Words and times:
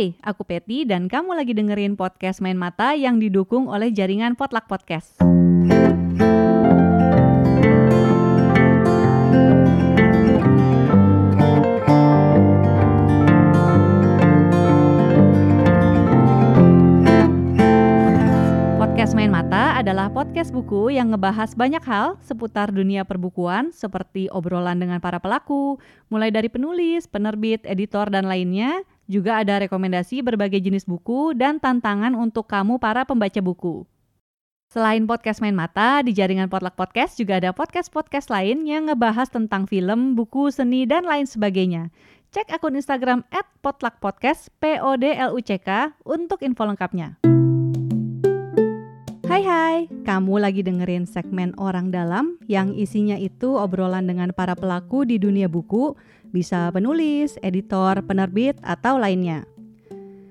Hai, 0.00 0.16
aku 0.24 0.48
Peti 0.48 0.88
dan 0.88 1.12
kamu 1.12 1.36
lagi 1.36 1.52
dengerin 1.52 1.92
podcast 1.92 2.40
Main 2.40 2.56
Mata 2.56 2.96
yang 2.96 3.20
didukung 3.20 3.68
oleh 3.68 3.92
jaringan 3.92 4.32
Potluck 4.32 4.64
Podcast. 4.64 5.20
Podcast 18.80 19.12
Main 19.12 19.28
Mata 19.28 19.76
adalah 19.76 20.08
podcast 20.08 20.48
buku 20.56 20.96
yang 20.96 21.12
ngebahas 21.12 21.52
banyak 21.52 21.84
hal 21.84 22.16
seputar 22.24 22.72
dunia 22.72 23.04
perbukuan 23.04 23.68
seperti 23.68 24.32
obrolan 24.32 24.80
dengan 24.80 24.96
para 25.04 25.20
pelaku, 25.20 25.76
mulai 26.08 26.32
dari 26.32 26.48
penulis, 26.48 27.04
penerbit, 27.04 27.68
editor, 27.68 28.08
dan 28.08 28.24
lainnya. 28.24 28.80
Juga 29.10 29.42
ada 29.42 29.58
rekomendasi 29.58 30.22
berbagai 30.22 30.62
jenis 30.62 30.86
buku 30.86 31.34
dan 31.34 31.58
tantangan 31.58 32.14
untuk 32.14 32.46
kamu 32.46 32.78
para 32.78 33.02
pembaca 33.02 33.42
buku. 33.42 33.82
Selain 34.70 35.02
podcast 35.02 35.42
Main 35.42 35.58
Mata, 35.58 35.98
di 36.06 36.14
jaringan 36.14 36.46
Potluck 36.46 36.78
Podcast 36.78 37.18
juga 37.18 37.42
ada 37.42 37.50
podcast-podcast 37.50 38.30
lain 38.30 38.70
yang 38.70 38.86
ngebahas 38.86 39.26
tentang 39.26 39.66
film, 39.66 40.14
buku, 40.14 40.54
seni, 40.54 40.86
dan 40.86 41.02
lain 41.02 41.26
sebagainya. 41.26 41.90
Cek 42.30 42.54
akun 42.54 42.78
Instagram 42.78 43.26
at 43.34 43.50
potluckpodcast, 43.66 44.54
P-O-D-L-U-C-K, 44.62 45.98
untuk 46.06 46.46
info 46.46 46.62
lengkapnya. 46.70 47.18
Hai 49.30 49.46
hai, 49.46 49.76
kamu 50.06 50.42
lagi 50.42 50.62
dengerin 50.66 51.06
segmen 51.06 51.54
Orang 51.54 51.94
Dalam 51.94 52.34
yang 52.50 52.74
isinya 52.74 53.14
itu 53.14 53.54
obrolan 53.58 54.06
dengan 54.06 54.34
para 54.34 54.58
pelaku 54.58 55.06
di 55.06 55.22
dunia 55.22 55.46
buku, 55.46 55.94
bisa 56.30 56.70
penulis, 56.70 57.36
editor, 57.44 58.02
penerbit, 58.06 58.58
atau 58.62 58.96
lainnya. 58.96 59.44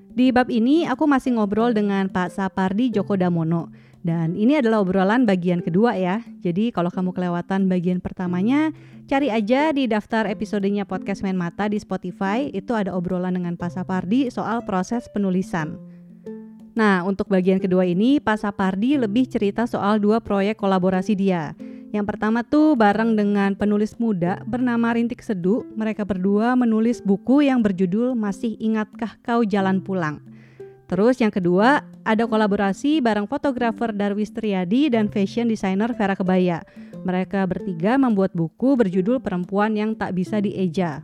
Di 0.09 0.35
bab 0.35 0.51
ini 0.51 0.83
aku 0.83 1.07
masih 1.07 1.39
ngobrol 1.39 1.71
dengan 1.71 2.11
Pak 2.11 2.35
Sapardi 2.35 2.91
Joko 2.91 3.15
Damono 3.15 3.71
dan 3.99 4.31
ini 4.39 4.55
adalah 4.55 4.79
obrolan 4.79 5.27
bagian 5.27 5.59
kedua 5.59 5.95
ya. 5.99 6.23
Jadi 6.39 6.71
kalau 6.71 6.87
kamu 6.87 7.11
kelewatan 7.11 7.67
bagian 7.67 7.99
pertamanya, 7.99 8.71
cari 9.11 9.27
aja 9.27 9.75
di 9.75 9.91
daftar 9.91 10.23
episodenya 10.31 10.87
podcast 10.87 11.19
Main 11.19 11.35
Mata 11.35 11.67
di 11.67 11.75
Spotify, 11.75 12.47
itu 12.55 12.71
ada 12.71 12.95
obrolan 12.95 13.35
dengan 13.35 13.59
Pak 13.59 13.75
Sapardi 13.75 14.31
soal 14.31 14.63
proses 14.63 15.11
penulisan. 15.11 15.75
Nah, 16.79 17.03
untuk 17.03 17.27
bagian 17.27 17.59
kedua 17.59 17.83
ini, 17.83 18.23
Pak 18.23 18.39
Sapardi 18.39 18.95
lebih 18.95 19.27
cerita 19.27 19.67
soal 19.67 19.99
dua 19.99 20.23
proyek 20.23 20.55
kolaborasi 20.55 21.11
dia. 21.19 21.51
Yang 21.89 22.05
pertama 22.05 22.45
tuh 22.45 22.77
bareng 22.77 23.17
dengan 23.17 23.57
penulis 23.57 23.97
muda 23.97 24.37
bernama 24.45 24.93
Rintik 24.93 25.25
Seduh, 25.25 25.65
mereka 25.73 26.05
berdua 26.05 26.53
menulis 26.53 27.01
buku 27.01 27.49
yang 27.49 27.65
berjudul 27.65 28.13
Masih 28.13 28.53
Ingatkah 28.61 29.17
Kau 29.25 29.41
Jalan 29.41 29.81
Pulang. 29.81 30.21
Terus 30.85 31.17
yang 31.17 31.33
kedua, 31.33 31.81
ada 32.05 32.29
kolaborasi 32.29 33.01
bareng 33.01 33.25
fotografer 33.25 33.89
Darwis 33.89 34.29
Triadi 34.29 34.93
dan 34.93 35.09
fashion 35.09 35.49
designer 35.49 35.89
Vera 35.97 36.13
Kebaya. 36.13 36.61
Mereka 37.01 37.41
bertiga 37.49 37.97
membuat 37.97 38.37
buku 38.37 38.77
berjudul 38.77 39.17
Perempuan 39.17 39.73
yang 39.73 39.97
Tak 39.97 40.13
Bisa 40.13 40.37
Dieja. 40.41 41.01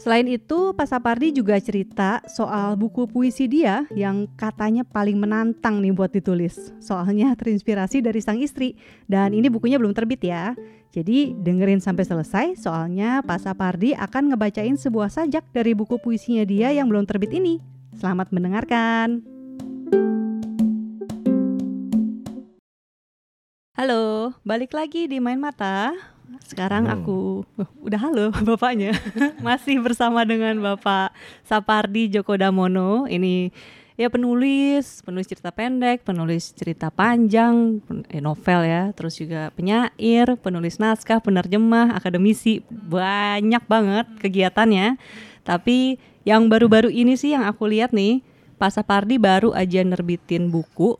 Selain 0.00 0.24
itu, 0.24 0.72
Pak 0.72 0.88
Sapardi 0.88 1.28
juga 1.28 1.60
cerita 1.60 2.24
soal 2.24 2.72
buku 2.80 3.04
puisi 3.04 3.44
dia 3.44 3.84
yang 3.92 4.24
katanya 4.32 4.80
paling 4.80 5.20
menantang 5.20 5.76
nih 5.84 5.92
buat 5.92 6.08
ditulis. 6.08 6.72
Soalnya 6.80 7.36
terinspirasi 7.36 8.00
dari 8.00 8.24
sang 8.24 8.40
istri 8.40 8.80
dan 9.04 9.36
ini 9.36 9.52
bukunya 9.52 9.76
belum 9.76 9.92
terbit 9.92 10.24
ya. 10.24 10.56
Jadi 10.88 11.36
dengerin 11.36 11.84
sampai 11.84 12.08
selesai 12.08 12.46
soalnya 12.56 13.20
Pak 13.20 13.44
Sapardi 13.44 13.92
akan 13.92 14.32
ngebacain 14.32 14.80
sebuah 14.80 15.12
sajak 15.12 15.44
dari 15.52 15.76
buku 15.76 16.00
puisinya 16.00 16.48
dia 16.48 16.72
yang 16.72 16.88
belum 16.88 17.04
terbit 17.04 17.36
ini. 17.36 17.60
Selamat 17.92 18.32
mendengarkan. 18.32 19.20
Halo, 23.76 24.32
balik 24.48 24.72
lagi 24.72 25.12
di 25.12 25.20
Main 25.20 25.44
Mata. 25.44 25.92
Sekarang 26.46 26.86
Halo. 26.86 27.02
aku 27.02 27.18
oh, 27.58 27.68
udah 27.86 27.98
halo 27.98 28.26
bapaknya. 28.48 28.94
Masih 29.46 29.82
bersama 29.82 30.22
dengan 30.22 30.58
Bapak 30.62 31.10
Sapardi 31.42 32.06
Djoko 32.06 32.38
Damono. 32.38 33.10
Ini 33.10 33.50
ya 33.98 34.06
penulis, 34.08 35.02
penulis 35.02 35.26
cerita 35.26 35.50
pendek, 35.50 36.06
penulis 36.06 36.54
cerita 36.54 36.88
panjang, 36.88 37.82
pen- 37.82 38.06
eh, 38.08 38.22
novel 38.22 38.64
ya, 38.64 38.94
terus 38.94 39.18
juga 39.18 39.50
penyair, 39.52 40.38
penulis 40.40 40.78
naskah, 40.78 41.20
penerjemah, 41.20 41.98
akademisi, 41.98 42.62
banyak 42.70 43.60
banget 43.66 44.06
kegiatannya. 44.22 44.96
Tapi 45.44 46.00
yang 46.24 46.48
baru-baru 46.48 46.88
ini 46.88 47.18
sih 47.18 47.34
yang 47.34 47.44
aku 47.44 47.68
lihat 47.68 47.92
nih, 47.92 48.24
Pak 48.56 48.76
Sapardi 48.76 49.16
baru 49.20 49.52
aja 49.56 49.80
nerbitin 49.84 50.48
buku 50.52 50.96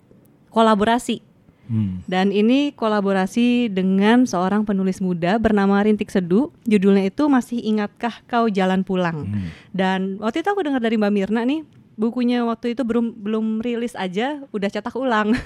kolaborasi 0.50 1.29
Hmm. 1.70 2.02
dan 2.10 2.34
ini 2.34 2.74
kolaborasi 2.74 3.70
dengan 3.70 4.26
seorang 4.26 4.66
penulis 4.66 4.98
muda 4.98 5.38
bernama 5.38 5.78
Rintik 5.78 6.10
Seduh. 6.10 6.50
Judulnya 6.66 7.06
itu 7.06 7.30
Masih 7.30 7.62
Ingatkah 7.62 8.26
Kau 8.26 8.50
Jalan 8.50 8.82
Pulang. 8.82 9.30
Hmm. 9.30 9.54
Dan 9.70 10.18
waktu 10.18 10.42
itu 10.42 10.50
aku 10.50 10.66
dengar 10.66 10.82
dari 10.82 10.98
Mbak 10.98 11.12
Mirna 11.14 11.46
nih, 11.46 11.62
bukunya 11.94 12.42
waktu 12.42 12.74
itu 12.74 12.82
belum 12.82 13.22
belum 13.22 13.46
rilis 13.62 13.94
aja 13.94 14.42
udah 14.50 14.66
cetak 14.66 14.98
ulang. 14.98 15.38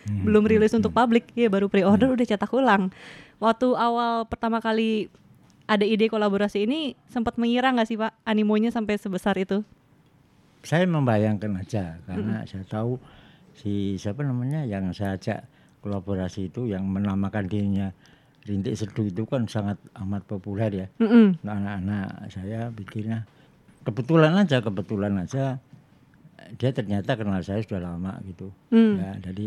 Hmm. 0.00 0.24
belum 0.24 0.48
rilis 0.48 0.72
untuk 0.72 0.96
publik, 0.96 1.28
ya 1.36 1.52
baru 1.52 1.68
pre-order 1.68 2.08
udah 2.08 2.24
cetak 2.24 2.48
ulang. 2.56 2.88
Waktu 3.36 3.76
awal 3.76 4.24
pertama 4.24 4.56
kali 4.56 5.12
ada 5.68 5.84
ide 5.84 6.08
kolaborasi 6.08 6.64
ini 6.64 6.96
sempat 7.12 7.36
mengira 7.36 7.68
nggak 7.68 7.84
sih 7.84 8.00
Pak 8.00 8.16
animonya 8.24 8.72
sampai 8.72 8.96
sebesar 8.96 9.36
itu? 9.36 9.60
Saya 10.64 10.88
membayangkan 10.88 11.52
aja 11.52 12.00
karena 12.08 12.48
saya 12.48 12.64
tahu 12.64 12.96
si 13.60 14.00
siapa 14.00 14.24
namanya 14.24 14.64
yang 14.64 14.88
saya 14.96 15.20
ajak 15.20 15.44
kolaborasi 15.80 16.52
itu 16.52 16.68
yang 16.68 16.84
menamakan 16.86 17.48
dirinya 17.48 17.92
Rintik 18.40 18.72
Seduh 18.72 19.04
itu 19.04 19.28
kan 19.28 19.44
sangat 19.44 19.76
amat 20.00 20.24
populer 20.24 20.72
ya. 20.72 20.86
Mm-mm. 20.96 21.44
Nah, 21.44 21.60
anak-anak 21.60 22.08
saya 22.32 22.72
pikirnya 22.72 23.28
kebetulan 23.84 24.32
aja 24.32 24.64
kebetulan 24.64 25.12
aja 25.20 25.60
dia 26.56 26.70
ternyata 26.72 27.20
kenal 27.20 27.44
saya 27.44 27.60
sudah 27.60 27.84
lama 27.84 28.16
gitu. 28.24 28.48
Hmm. 28.72 28.96
Ya, 28.96 29.10
jadi 29.30 29.46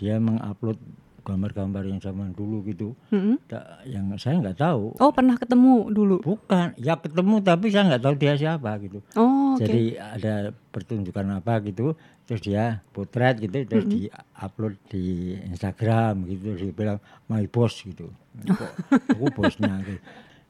dia 0.00 0.14
mengupload 0.18 0.80
gambar-gambar 1.24 1.88
yang 1.88 1.98
zaman 1.98 2.30
dulu 2.30 2.60
gitu. 2.68 2.92
Mm-mm. 3.08 3.40
Ta- 3.48 3.80
Yang 3.82 4.20
saya 4.20 4.44
nggak 4.44 4.60
tahu. 4.60 4.92
Oh 5.00 5.10
pernah 5.10 5.34
ketemu 5.34 5.88
dulu? 5.88 6.16
Bukan, 6.20 6.76
ya 6.76 7.00
ketemu 7.00 7.40
tapi 7.40 7.72
saya 7.72 7.88
nggak 7.90 8.02
tahu 8.04 8.14
dia 8.20 8.34
siapa 8.36 8.76
gitu. 8.78 9.00
Oh 9.16 9.56
oke. 9.56 9.64
Jadi 9.64 9.96
ada 9.96 10.34
pertunjukan 10.70 11.26
apa 11.34 11.64
gitu, 11.64 11.96
terus 12.28 12.44
dia 12.44 12.84
potret 12.92 13.40
gitu, 13.40 13.64
terus 13.64 13.88
di 13.88 14.06
upload 14.36 14.76
di 14.86 15.34
Instagram 15.48 16.28
gitu, 16.28 16.54
terus 16.54 16.60
dia 16.60 16.74
bilang 16.76 16.98
my 17.26 17.48
boss 17.48 17.80
gitu, 17.80 18.12
Kok 18.60 18.72
aku 19.16 19.26
bosnya 19.32 19.80
gitu. 19.80 20.00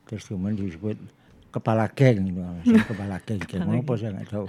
Terus 0.05 0.23
kemudian 0.27 0.59
disebut 0.59 0.97
kepala 1.49 1.87
geng 1.87 2.27
gitu, 2.27 2.41
saya 2.67 2.83
kepala 2.83 3.17
geng, 3.23 3.41
geng 3.47 3.63
apa 3.63 3.93
saya 3.95 4.11
nggak 4.11 4.29
tahu. 4.29 4.47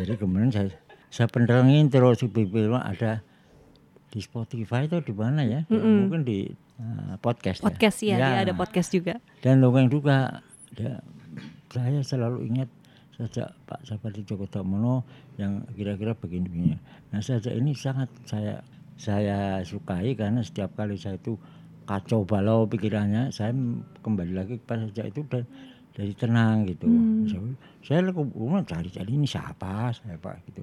Jadi 0.00 0.12
kemudian 0.16 0.48
saya 0.48 0.72
saya 1.10 1.26
penderengin 1.26 1.90
terus 1.90 2.22
di 2.22 2.46
ada 2.72 3.20
di 4.10 4.18
Spotify 4.18 4.90
itu 4.90 4.98
di 5.00 5.14
mana 5.14 5.46
ya? 5.46 5.62
Mungkin 5.70 6.26
di 6.26 6.50
uh, 6.82 7.14
podcast. 7.22 7.62
ya. 7.62 7.66
Podcast 7.70 7.98
ya, 8.02 8.16
Ya. 8.18 8.28
dia 8.34 8.40
ada 8.50 8.54
podcast 8.58 8.90
juga. 8.90 9.22
Dan 9.40 9.62
dongeng 9.62 9.86
juga, 9.86 10.42
dia, 10.74 10.98
saya 11.70 12.02
selalu 12.02 12.50
ingat 12.50 12.68
sejak 13.14 13.52
Pak 13.68 13.86
Sapardi 13.86 14.24
Djoko 14.26 14.48
Damono 14.50 15.04
yang 15.36 15.62
kira-kira 15.76 16.16
begini-begini. 16.16 16.76
Nah 17.12 17.20
sejak 17.20 17.52
ini 17.52 17.76
sangat 17.76 18.08
saya 18.24 18.64
saya 18.96 19.60
sukai 19.64 20.12
karena 20.16 20.40
setiap 20.40 20.72
kali 20.76 20.96
saya 20.96 21.16
itu 21.20 21.36
kacau 21.84 22.24
balau 22.24 22.64
pikirannya, 22.64 23.28
saya 23.32 23.52
kembali 24.00 24.32
lagi 24.32 24.56
kepada 24.60 24.88
sejak 24.88 25.12
itu 25.12 25.20
dan 25.28 25.44
jadi 25.90 26.12
tenang 26.16 26.64
gitu. 26.70 26.86
Saya, 27.28 27.40
saya 27.82 27.98
kemudian 28.14 28.62
cari-cari 28.64 29.10
ini 29.10 29.26
siapa, 29.26 29.90
siapa 29.92 30.38
gitu. 30.48 30.62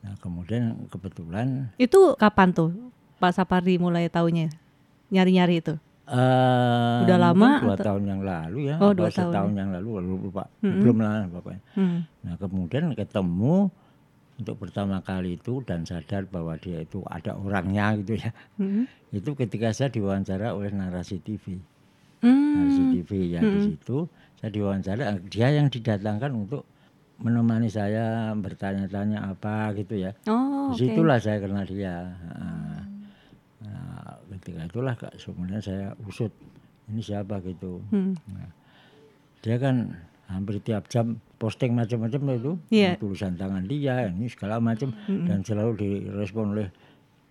Nah 0.00 0.14
kemudian 0.18 0.88
kebetulan 0.88 1.68
Itu 1.76 2.16
kapan 2.16 2.50
tuh 2.50 2.72
Pak 3.18 3.36
Sapardi 3.36 3.76
mulai 3.76 4.08
taunya 4.08 4.48
nyari-nyari 5.08 5.60
itu? 5.60 5.74
eh 6.10 6.98
Udah 7.06 7.18
lama 7.20 7.62
dua 7.62 7.74
atau- 7.78 7.86
tahun 7.86 8.02
yang 8.04 8.20
lalu 8.20 8.58
ya, 8.66 8.76
Oh, 8.78 8.90
dua 8.90 9.12
tahun 9.12 9.30
setahun 9.30 9.52
yang 9.54 9.70
lalu, 9.70 9.88
lalu 10.02 10.14
lupa, 10.26 10.44
belum 10.58 10.96
lah 10.98 11.22
pokoknya. 11.30 11.62
Hmm. 11.76 12.00
Nah 12.26 12.34
kemudian 12.34 12.84
ketemu 12.92 13.70
untuk 14.34 14.56
pertama 14.58 14.98
kali 15.00 15.36
itu 15.36 15.62
dan 15.62 15.84
sadar 15.84 16.26
bahwa 16.26 16.56
dia 16.56 16.80
itu 16.80 16.98
ada 17.06 17.36
orangnya 17.36 17.94
gitu 18.00 18.18
ya. 18.18 18.32
Hmm. 18.58 18.90
Itu 19.12 19.36
ketika 19.36 19.70
saya 19.70 19.86
diwawancara 19.86 20.50
oleh 20.50 20.72
narasi 20.72 21.20
TV, 21.20 21.60
Hmm. 22.20 22.58
narasi 22.58 22.82
TV 22.96 23.10
yang 23.30 23.44
di 23.46 23.60
situ 23.70 24.08
saya 24.34 24.50
diwawancara, 24.50 25.04
dia 25.24 25.48
yang 25.52 25.68
didatangkan 25.68 26.32
untuk 26.32 26.66
menemani 27.20 27.68
saya 27.68 28.32
bertanya-tanya 28.32 29.28
apa 29.36 29.76
gitu 29.76 30.00
ya. 30.00 30.16
Oh. 30.26 30.72
Di 30.72 30.88
situlah 30.88 31.20
saya 31.20 31.38
kenal 31.40 31.68
dia. 31.68 32.16
Nah, 32.16 32.80
nah, 33.64 34.16
ketika 34.36 34.64
itulah 34.66 34.94
Kak, 34.96 35.14
kemudian 35.20 35.60
saya 35.60 35.92
usut 36.08 36.32
ini 36.88 37.04
siapa 37.04 37.44
gitu. 37.44 37.84
Hmm. 37.92 38.16
Nah, 38.32 38.48
dia 39.44 39.56
kan 39.60 39.94
hampir 40.32 40.62
tiap 40.64 40.88
jam 40.88 41.18
posting 41.36 41.74
macam-macam 41.74 42.20
itu 42.38 42.52
Iya. 42.70 42.94
tulisan 43.00 43.34
tangan 43.34 43.66
dia 43.66 44.06
ini 44.06 44.30
segala 44.30 44.62
macam 44.62 44.94
dan 45.08 45.42
selalu 45.42 45.72
direspon 45.74 46.54
oleh 46.54 46.68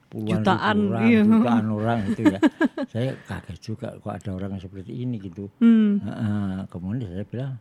puluhan 0.09 0.41
Jutaan, 0.41 0.75
ribu 0.75 0.89
orang, 0.89 1.05
iya. 1.05 1.21
jutaan 1.21 1.65
orang 1.69 1.99
itu 2.09 2.21
ya. 2.25 2.39
saya 2.93 3.11
kaget 3.29 3.57
juga 3.61 3.87
kok 4.01 4.09
ada 4.09 4.29
orang 4.33 4.49
yang 4.57 4.63
seperti 4.65 4.91
ini 5.05 5.15
gitu. 5.21 5.47
Hmm. 5.61 6.01
Heeh, 6.01 6.57
kemudian 6.73 7.09
saya 7.13 7.25
bilang 7.29 7.53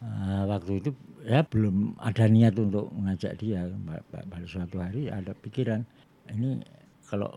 eh, 0.00 0.42
waktu 0.48 0.72
itu 0.80 0.90
ya 1.20 1.44
belum 1.44 2.00
ada 2.00 2.24
niat 2.26 2.56
untuk 2.56 2.88
mengajak 2.92 3.36
dia. 3.36 3.68
Pada 4.10 4.46
suatu 4.48 4.80
hari 4.80 5.08
ada 5.08 5.32
pikiran 5.32 5.84
ini 6.32 6.60
kalau 7.06 7.28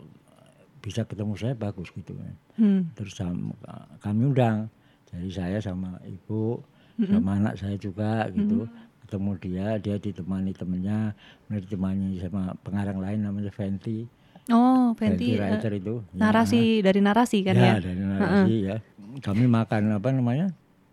bisa 0.79 1.07
ketemu 1.07 1.33
saya 1.39 1.55
bagus 1.55 1.87
gitu. 1.91 2.11
Hmm. 2.59 2.91
Terus 2.93 3.15
sam- 3.15 3.55
kami 3.99 4.31
undang. 4.31 4.67
Jadi 5.07 5.29
saya 5.29 5.57
sama 5.61 5.95
ibu 6.03 6.59
sama 6.99 7.39
anak 7.39 7.55
saya 7.57 7.75
juga 7.77 8.27
gitu. 8.31 8.67
Ketemu 9.03 9.31
dia, 9.39 9.67
dia 9.77 9.95
ditemani 9.97 10.51
temennya, 10.51 11.13
ditemani 11.47 12.17
sama 12.17 12.55
pengarang 12.65 12.97
lain 12.97 13.21
namanya 13.21 13.51
Fenty. 13.53 14.09
Oh, 14.51 14.91
Fenty 14.97 15.37
Fenty. 15.37 15.39
eh, 15.39 15.39
writer 15.39 15.73
itu. 15.77 15.95
Ya. 16.11 16.19
narasi 16.27 16.61
dari 16.83 16.99
narasi 16.99 17.37
kan 17.45 17.55
ya? 17.55 17.73
dari 17.79 18.01
narasi 18.01 18.55
ya. 18.67 18.75
Kami 19.21 19.45
makan 19.45 19.95
apa 19.95 20.09
namanya 20.11 20.49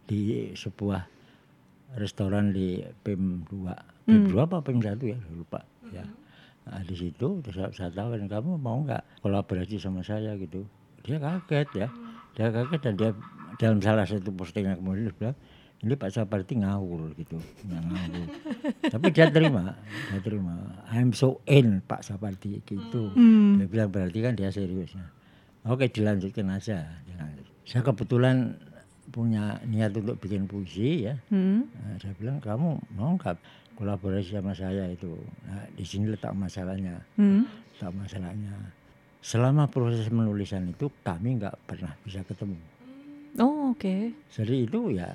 di 0.07 0.53
sebuah 0.55 1.09
restoran 1.99 2.55
di 2.55 2.83
PIM 3.03 3.47
2. 3.49 4.07
PIM 4.07 4.23
2 4.31 4.47
apa 4.47 4.63
PIM 4.63 4.79
1 4.79 5.01
ya, 5.03 5.19
lupa 5.35 5.63
ya. 5.91 6.05
Nah, 6.71 6.83
di 6.87 6.95
situ 6.95 7.41
terus 7.43 7.57
saya, 7.57 7.71
saya 7.73 7.91
tawarin 7.91 8.31
kamu 8.31 8.61
mau 8.61 8.79
nggak 8.85 9.25
kolaborasi 9.25 9.81
sama 9.81 10.05
saya 10.07 10.37
gitu. 10.39 10.67
Dia 11.03 11.19
kaget 11.19 11.69
ya. 11.75 11.89
Dia 12.37 12.53
kaget 12.53 12.81
dan 12.85 12.95
dia 12.95 13.11
dalam 13.59 13.79
salah 13.83 14.07
satu 14.07 14.31
postingan 14.31 14.79
kemudian 14.79 15.11
dia 15.11 15.17
bilang 15.17 15.37
ini 15.81 15.97
Pak 15.97 16.13
Saparti 16.13 16.61
ngawur 16.61 17.17
gitu, 17.17 17.41
ngawur. 17.65 18.29
Tapi 18.93 19.07
dia 19.17 19.33
terima, 19.33 19.73
dia 20.13 20.21
terima. 20.21 20.85
I'm 20.93 21.17
so 21.17 21.41
in 21.49 21.81
Pak 21.81 22.05
Saparti 22.05 22.61
gitu. 22.69 23.09
Hmm. 23.17 23.57
Dia 23.57 23.65
bilang 23.65 23.89
berarti 23.89 24.21
kan 24.21 24.37
dia 24.37 24.53
serius. 24.53 24.93
ya. 24.93 25.09
Oke 25.65 25.89
dilanjutkan 25.89 26.53
aja. 26.53 26.85
dilanjut. 27.09 27.49
Saya 27.65 27.81
kebetulan 27.81 28.61
punya 29.11 29.59
niat 29.67 29.93
untuk 29.93 30.17
bikin 30.23 30.47
puisi 30.47 31.11
ya. 31.11 31.15
Hmm. 31.29 31.67
Nah, 31.67 31.99
saya 31.99 32.15
bilang 32.17 32.39
kamu 32.39 32.79
mau 32.95 33.19
nggak 33.19 33.37
kolaborasi 33.75 34.39
sama 34.39 34.55
saya 34.55 34.87
itu. 34.89 35.11
Nah, 35.45 35.67
di 35.75 35.85
sini 35.85 36.09
letak 36.09 36.33
masalahnya. 36.33 37.03
Hmm. 37.19 37.45
Letak 37.77 37.93
masalahnya. 37.93 38.55
Selama 39.21 39.69
proses 39.69 40.09
menulisan 40.09 40.73
itu 40.73 40.89
kami 41.05 41.37
nggak 41.37 41.57
pernah 41.69 41.93
bisa 42.07 42.25
ketemu. 42.25 42.57
Oh, 43.37 43.75
oke. 43.77 44.15
Jadi 44.33 44.55
itu 44.65 44.81
ya 44.97 45.11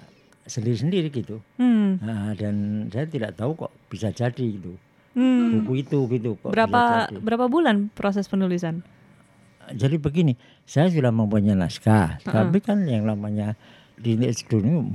sendiri-sendiri 0.46 1.10
gitu. 1.10 1.42
Hmm. 1.58 1.98
Nah, 2.04 2.38
dan 2.38 2.88
saya 2.94 3.10
tidak 3.10 3.34
tahu 3.34 3.58
kok 3.58 3.74
bisa 3.90 4.14
jadi 4.14 4.46
gitu. 4.46 4.78
Hmm. 5.16 5.64
Buku 5.64 5.80
itu 5.80 6.00
gitu 6.12 6.36
kok 6.44 6.52
Berapa 6.52 7.08
berapa 7.08 7.48
bulan 7.48 7.88
proses 7.96 8.28
penulisan? 8.28 8.84
jadi 9.74 9.98
begini, 9.98 10.38
saya 10.70 10.94
sudah 10.94 11.10
mempunyai 11.10 11.58
naskah, 11.58 12.22
tapi 12.22 12.62
kan 12.62 12.86
yang 12.86 13.10
namanya 13.10 13.58
di 13.96 14.16
studio 14.32 14.82
ini 14.82 14.94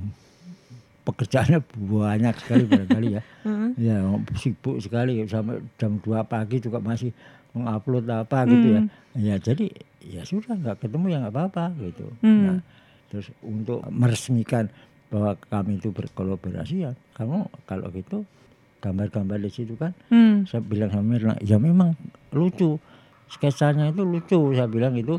pekerjaannya 1.00 1.58
banyak 1.80 2.34
sekali 2.38 2.62
barangkali 2.68 3.08
ya. 3.16 3.22
Heeh. 3.44 3.68
Ya 3.90 3.96
sibuk 4.36 4.76
sekali 4.82 5.24
sampai 5.24 5.64
jam 5.80 5.96
2 6.02 6.20
pagi 6.26 6.60
juga 6.60 6.82
masih 6.82 7.14
mengupload 7.56 8.04
apa 8.10 8.44
gitu 8.46 8.66
ya. 8.76 8.80
Ya 9.16 9.34
jadi 9.40 9.72
ya 10.04 10.22
sudah 10.26 10.54
nggak 10.54 10.84
ketemu 10.84 11.06
ya 11.10 11.18
nggak 11.24 11.34
apa-apa 11.34 11.64
gitu. 11.80 12.06
Hmm. 12.20 12.42
Nah, 12.46 12.58
terus 13.08 13.32
untuk 13.40 13.82
meresmikan 13.88 14.68
bahwa 15.10 15.34
kami 15.50 15.82
itu 15.82 15.90
berkolaborasi 15.90 16.86
ya, 16.86 16.92
kamu 17.18 17.48
kalau 17.66 17.90
gitu 17.90 18.22
gambar-gambar 18.80 19.42
di 19.42 19.50
situ 19.50 19.74
kan 19.76 19.92
Hmm. 20.08 20.46
saya 20.46 20.62
bilang 20.62 20.88
sama 20.94 21.04
Mirna, 21.04 21.34
ya 21.42 21.58
memang 21.58 21.92
lucu. 22.30 22.78
Sketsanya 23.30 23.90
itu 23.94 24.02
lucu, 24.02 24.54
saya 24.54 24.66
bilang 24.66 24.94
itu 24.98 25.18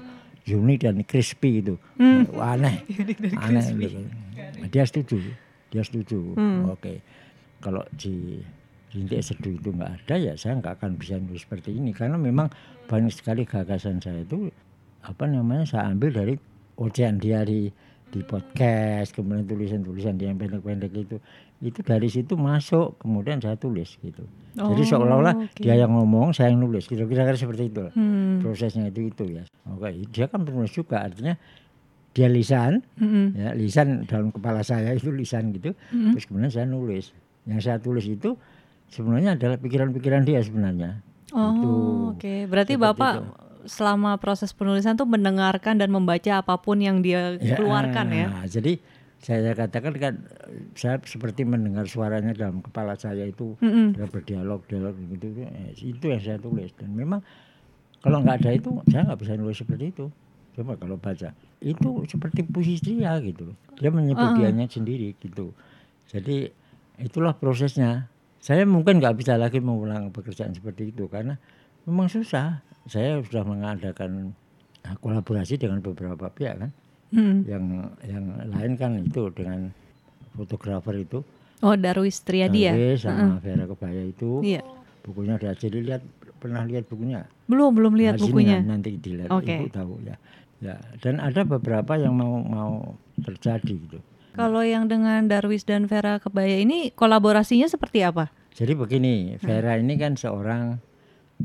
unik 0.56 0.80
dan 0.84 0.98
crispy 1.08 1.64
itu. 1.64 1.76
Hmm. 1.98 2.28
Wah, 2.36 2.56
aneh. 2.58 2.84
aneh 3.46 3.66
gitu. 3.78 4.00
Dia 4.72 4.84
setuju, 4.88 5.18
dia 5.72 5.84
setuju. 5.84 6.36
Hmm. 6.36 6.72
Oke. 6.72 7.02
Kalau 7.62 7.86
di 7.94 8.42
rintik 8.92 9.24
seduh 9.24 9.56
itu 9.56 9.72
nggak 9.72 9.92
ada 10.04 10.16
ya 10.20 10.34
saya 10.36 10.60
nggak 10.60 10.84
akan 10.84 11.00
bisa 11.00 11.16
nulis 11.16 11.48
seperti 11.48 11.72
ini 11.72 11.96
karena 11.96 12.20
memang 12.20 12.52
banyak 12.92 13.12
sekali 13.12 13.48
gagasan 13.48 14.04
saya 14.04 14.28
itu 14.28 14.52
apa 15.02 15.26
namanya 15.32 15.64
saya 15.64 15.96
ambil 15.96 16.12
dari 16.12 16.36
ocehan 16.76 17.16
dia 17.18 17.48
di 18.12 18.22
podcast 18.22 19.10
kemudian 19.12 19.44
tulisan-tulisan 19.44 20.16
yang 20.16 20.36
pendek-pendek 20.36 20.92
itu 20.94 21.18
itu 21.60 21.80
dari 21.80 22.06
situ 22.06 22.36
masuk 22.36 23.00
kemudian 23.00 23.40
saya 23.40 23.56
tulis 23.56 23.96
gitu 23.98 24.28
jadi 24.52 24.84
Oh, 24.84 24.88
seolah-olah 24.92 25.48
oke. 25.48 25.58
dia 25.58 25.76
yang 25.76 25.90
ngomong 25.90 26.32
saya 26.32 26.52
yang 26.52 26.60
nulis 26.60 26.86
kira-kira 26.86 27.32
seperti 27.34 27.68
itu 27.68 27.88
Hmm. 27.90 28.40
prosesnya 28.40 28.86
itu 28.86 29.08
itu 29.08 29.24
ya 29.32 29.44
oke 29.66 29.88
dia 30.10 30.26
kan 30.26 30.44
penulis 30.44 30.70
juga 30.70 31.02
artinya 31.02 31.40
dia 32.12 32.28
lisan 32.28 32.84
Hmm. 32.96 33.32
ya 33.32 33.50
lisan 33.54 34.04
dalam 34.04 34.30
kepala 34.30 34.60
saya 34.60 34.92
itu 34.92 35.08
lisan 35.10 35.50
gitu 35.52 35.72
Hmm. 35.90 36.12
terus 36.12 36.26
kemudian 36.26 36.52
saya 36.52 36.68
nulis 36.68 37.16
yang 37.44 37.58
saya 37.58 37.78
tulis 37.78 38.04
itu 38.04 38.36
sebenarnya 38.88 39.34
adalah 39.34 39.56
pikiran-pikiran 39.56 40.22
dia 40.22 40.40
sebenarnya 40.40 41.00
Oh, 41.32 41.48
Itu. 41.48 41.70
oke. 42.12 42.34
Berarti 42.44 42.76
Seperti 42.76 42.92
Bapak 42.92 43.14
itu. 43.16 43.24
Selama 43.66 44.18
proses 44.18 44.54
penulisan 44.56 44.98
tuh 44.98 45.06
mendengarkan 45.06 45.78
dan 45.78 45.90
membaca 45.90 46.42
apa 46.42 46.56
pun 46.58 46.82
yang 46.82 47.02
dia 47.04 47.38
keluarkan 47.58 48.08
ya. 48.10 48.28
nah, 48.30 48.46
jadi 48.48 48.82
saya 49.22 49.54
katakan 49.54 49.94
kan 50.02 50.14
saya 50.74 50.98
seperti 51.06 51.46
mendengar 51.46 51.86
suaranya 51.86 52.34
dalam 52.34 52.66
kepala 52.66 52.98
saya 52.98 53.30
itu 53.30 53.54
Mm-mm. 53.62 53.94
dia 53.94 54.10
berdialog 54.10 54.66
dialog 54.66 54.98
gitu 54.98 55.46
eh, 55.46 55.78
itu 55.78 56.06
yang 56.10 56.22
saya 56.22 56.42
tulis. 56.42 56.74
Dan 56.74 56.98
memang 56.98 57.22
kalau 58.02 58.26
nggak 58.26 58.42
ada 58.42 58.52
itu 58.58 58.82
saya 58.90 59.06
nggak 59.06 59.20
bisa 59.22 59.38
nulis 59.38 59.58
seperti 59.62 59.94
itu. 59.94 60.06
Coba 60.58 60.74
kalau 60.76 60.98
baca 60.98 61.38
itu 61.62 61.90
seperti 62.10 62.42
puisi 62.50 62.82
dia 62.82 63.14
gitu. 63.22 63.54
Dia 63.78 63.94
menyebut 63.94 64.42
dianya 64.42 64.66
sendiri 64.66 65.14
gitu. 65.22 65.54
Jadi 66.10 66.50
itulah 66.98 67.38
prosesnya. 67.38 68.10
Saya 68.42 68.66
mungkin 68.66 68.98
nggak 68.98 69.22
bisa 69.22 69.38
lagi 69.38 69.62
mengulang 69.62 70.10
pekerjaan 70.10 70.58
seperti 70.58 70.90
itu 70.90 71.06
karena 71.06 71.38
memang 71.86 72.10
susah 72.10 72.66
saya 72.86 73.22
sudah 73.22 73.44
mengadakan 73.44 74.34
nah, 74.82 74.96
kolaborasi 74.98 75.58
dengan 75.58 75.80
beberapa 75.80 76.30
pihak 76.30 76.58
kan 76.58 76.72
Hmm. 77.12 77.44
yang 77.44 77.64
yang 78.08 78.24
lain 78.48 78.80
kan 78.80 78.96
itu 78.98 79.28
dengan 79.36 79.76
fotografer 80.32 80.96
itu 80.98 81.20
Oh, 81.60 81.76
Darwis 81.76 82.24
Triadi 82.24 82.66
ya? 82.66 82.74
Sama 82.96 83.38
Vera 83.38 83.68
Kebaya 83.68 84.02
itu 84.02 84.40
Iya. 84.40 84.64
bukunya 85.04 85.36
udah 85.36 85.52
jadi 85.54 85.78
lihat 85.78 86.02
pernah 86.40 86.64
lihat 86.64 86.88
bukunya 86.88 87.28
Belum, 87.46 87.76
belum 87.76 88.00
lihat 88.00 88.16
Nah, 88.16 88.24
sini 88.24 88.32
bukunya. 88.32 88.58
ya, 88.58 88.62
nanti 88.64 88.90
dilihat 88.96 89.28
Oke. 89.28 89.60
ibu 89.60 89.68
tahu 89.68 90.00
ya 90.02 90.16
ya 90.62 90.80
dan 91.02 91.20
ada 91.20 91.44
beberapa 91.44 91.98
yang 91.98 92.16
mau 92.16 92.40
mau 92.40 92.96
terjadi 93.20 93.74
gitu 93.76 94.00
Kalau 94.32 94.64
yang 94.64 94.88
dengan 94.88 95.28
Darwis 95.28 95.68
dan 95.68 95.92
Vera 95.92 96.16
Kebaya 96.16 96.64
ini 96.64 96.96
kolaborasinya 96.96 97.68
seperti 97.68 98.08
apa? 98.08 98.32
jadi 98.56 98.72
begini 98.72 99.36
Vera 99.38 99.76
ini 99.76 100.00
kan 100.00 100.16
seorang 100.16 100.80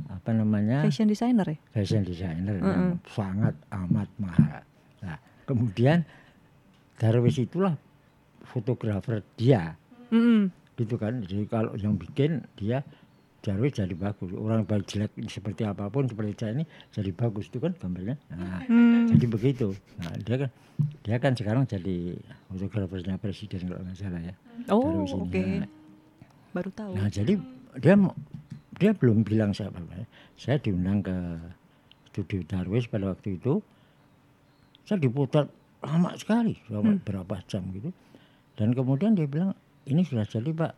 apa 0.07 0.31
namanya 0.31 0.83
Fashion 0.83 1.07
designer 1.07 1.47
ya? 1.47 1.59
fashion 1.71 2.03
designer 2.03 2.55
yang 2.57 3.01
sangat 3.05 3.55
amat 3.71 4.09
mahal 4.17 4.63
nah 5.01 5.17
kemudian 5.45 6.03
Darwis 6.95 7.37
itulah 7.37 7.77
fotografer 8.43 9.21
dia 9.35 9.77
Mm-mm. 10.09 10.49
gitu 10.75 10.97
kan 10.97 11.21
jadi 11.21 11.45
kalau 11.45 11.75
yang 11.75 11.95
bikin 11.95 12.41
dia 12.55 12.81
Darwis 13.39 13.73
jadi 13.73 13.93
bagus 13.93 14.33
orang 14.33 14.63
baik 14.63 14.87
jelek 14.87 15.13
seperti 15.27 15.63
apa 15.63 15.87
pun 15.87 16.05
seperti 16.05 16.35
saya 16.35 16.53
ini 16.53 16.65
jadi 16.91 17.11
bagus 17.13 17.47
itu 17.47 17.59
kan 17.59 17.73
gambarnya 17.73 18.17
nah 18.29 18.59
Hmm. 18.65 19.07
jadi 19.07 19.27
begitu 19.27 19.71
nah 19.97 20.13
dia 20.17 20.37
kan 20.39 20.51
dia 21.01 21.17
kan 21.17 21.33
sekarang 21.33 21.63
jadi 21.65 22.19
fotografernya 22.49 23.17
presiden 23.17 23.65
kalau 23.65 23.81
nggak 23.81 23.95
salah 23.95 24.21
ya 24.21 24.35
Oh, 24.67 24.83
oke. 25.23 25.63
Nah, 25.63 25.71
Baru 26.51 26.71
tahu. 26.71 26.97
nah 26.97 27.07
jadi 27.07 27.39
dia 27.77 27.95
mau- 27.95 28.17
dia 28.77 28.93
belum 28.93 29.25
bilang 29.25 29.57
siapa 29.57 29.81
saya 30.37 30.61
diundang 30.61 31.01
ke 31.01 31.17
studio 32.13 32.41
Darwis 32.45 32.89
pada 32.89 33.13
waktu 33.13 33.41
itu 33.41 33.61
saya 34.85 35.01
diputar 35.01 35.49
lama 35.81 36.13
sekali 36.17 36.57
selama 36.69 36.97
berapa 37.01 37.41
jam 37.49 37.65
gitu 37.73 37.91
dan 38.57 38.73
kemudian 38.73 39.17
dia 39.17 39.29
bilang 39.29 39.53
ini 39.85 40.05
sudah 40.05 40.25
jadi 40.25 40.51
pak 40.53 40.73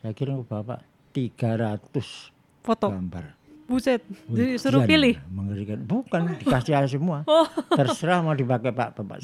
saya 0.00 0.12
kirim 0.12 0.44
ke 0.44 0.46
bapak 0.48 0.80
300 1.12 2.62
Foto. 2.62 2.88
gambar 2.92 3.36
Buset. 3.66 3.98
Jadi 4.30 4.62
suruh 4.62 4.86
Ujian, 4.86 4.90
pilih. 4.94 5.14
mengerikan 5.26 5.82
bukan 5.82 6.38
dikasih 6.38 6.78
semua 6.86 7.26
Oh. 7.26 7.50
terserah 7.74 8.22
mau 8.22 8.30
dipakai 8.30 8.70
pak 8.70 8.94
bapak 8.94 9.18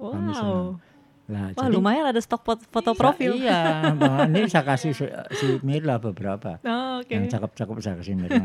Kami 0.00 0.32
senang. 0.32 0.56
Wow. 0.56 0.91
Nah, 1.22 1.54
Wah, 1.54 1.68
lumayan 1.68 2.04
ada 2.04 2.18
stok 2.18 2.42
foto 2.42 2.92
Sa- 2.92 2.98
profil. 2.98 3.38
Iya, 3.38 3.60
Mbak, 3.94 4.18
ini 4.28 4.40
saya 4.46 4.64
kasih 4.64 4.90
si, 4.90 5.06
si 5.32 5.46
Mirla 5.60 5.96
beberapa. 5.96 6.58
Oh, 6.60 6.98
oke. 6.98 7.08
Yang 7.08 7.30
cakep-cakep 7.30 7.76
saya 7.78 7.94
kasih 7.96 8.14
Mirla. 8.16 8.44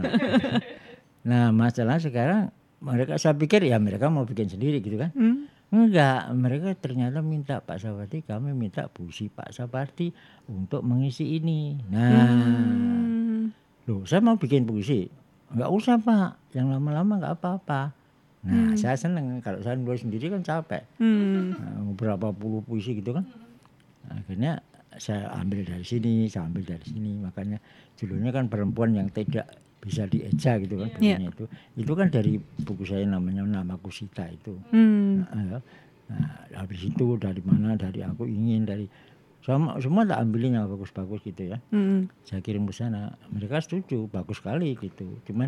nah, 1.23 1.49
masalah 1.49 1.97
sekarang 1.97 2.53
mereka 2.77 3.17
saya 3.17 3.33
pikir 3.33 3.63
ya 3.63 3.75
mereka 3.77 4.07
mau 4.07 4.23
bikin 4.23 4.47
sendiri 4.47 4.77
gitu 4.79 4.95
kan. 4.95 5.09
Hmm. 5.11 5.49
Enggak, 5.67 6.31
mereka 6.31 6.71
ternyata 6.75 7.19
minta 7.19 7.59
Pak 7.59 7.75
Sapardi, 7.77 8.21
kami 8.21 8.53
minta 8.53 8.87
puisi 8.87 9.27
Pak 9.27 9.51
Sapardi 9.51 10.15
untuk 10.47 10.79
mengisi 10.79 11.35
ini. 11.35 11.75
Nah, 11.83 12.23
Hmm. 12.23 13.51
loh 13.83 14.05
saya 14.05 14.21
mau 14.21 14.35
bikin 14.35 14.63
puisi. 14.63 15.11
Enggak 15.49 15.69
usah 15.69 15.97
Pak, 15.97 16.53
yang 16.53 16.69
lama-lama 16.69 17.17
enggak 17.17 17.35
apa-apa. 17.35 17.91
Nah, 18.45 18.77
saya 18.77 18.93
seneng 18.93 19.41
kalau 19.41 19.59
saya 19.65 19.73
nulis 19.73 20.05
sendiri 20.05 20.29
kan 20.29 20.45
capek. 20.45 20.85
Hmm. 21.01 21.57
Nah, 21.57 21.93
berapa 21.97 22.29
puluh 22.31 22.61
puisi 22.61 22.97
gitu 22.97 23.17
kan. 23.17 23.25
Akhirnya 24.07 24.61
saya 24.97 25.33
ambil 25.41 25.65
dari 25.65 25.83
sini, 25.83 26.29
saya 26.29 26.45
ambil 26.45 26.63
dari 26.63 26.85
sini. 26.85 27.17
Makanya 27.17 27.57
judulnya 27.97 28.29
kan 28.29 28.45
perempuan 28.47 28.93
yang 28.93 29.09
tidak 29.09 29.49
bisa 29.81 30.09
dieja 30.09 30.57
gitu 30.61 30.79
kan 30.79 30.89
bukunya 30.93 31.29
itu. 31.29 31.45
Itu 31.77 31.93
kan 31.97 32.07
dari 32.13 32.37
buku 32.37 32.83
saya 32.85 33.05
namanya 33.05 33.45
Namaku 33.45 33.89
Sita 33.89 34.29
itu. 34.29 34.57
Hmm. 34.69 35.25
Nah, 35.27 35.43
ya. 35.57 35.59
nah, 36.11 36.27
habis 36.61 36.81
itu 36.85 37.17
dari 37.17 37.41
mana? 37.41 37.73
Dari 37.73 38.05
aku 38.05 38.29
ingin 38.29 38.63
dari 38.63 38.85
sama 39.41 39.79
semua 39.79 40.03
tak 40.03 40.27
ambilin 40.27 40.59
yang 40.59 40.67
bagus-bagus 40.67 41.23
gitu 41.23 41.55
ya. 41.55 41.57
Hmm. 41.71 42.11
Saya 42.27 42.43
kirim 42.43 42.67
ke 42.67 42.73
sana. 42.75 43.15
Mereka 43.31 43.63
setuju, 43.63 44.11
bagus 44.11 44.43
sekali 44.43 44.75
gitu. 44.75 45.07
Cuman 45.23 45.47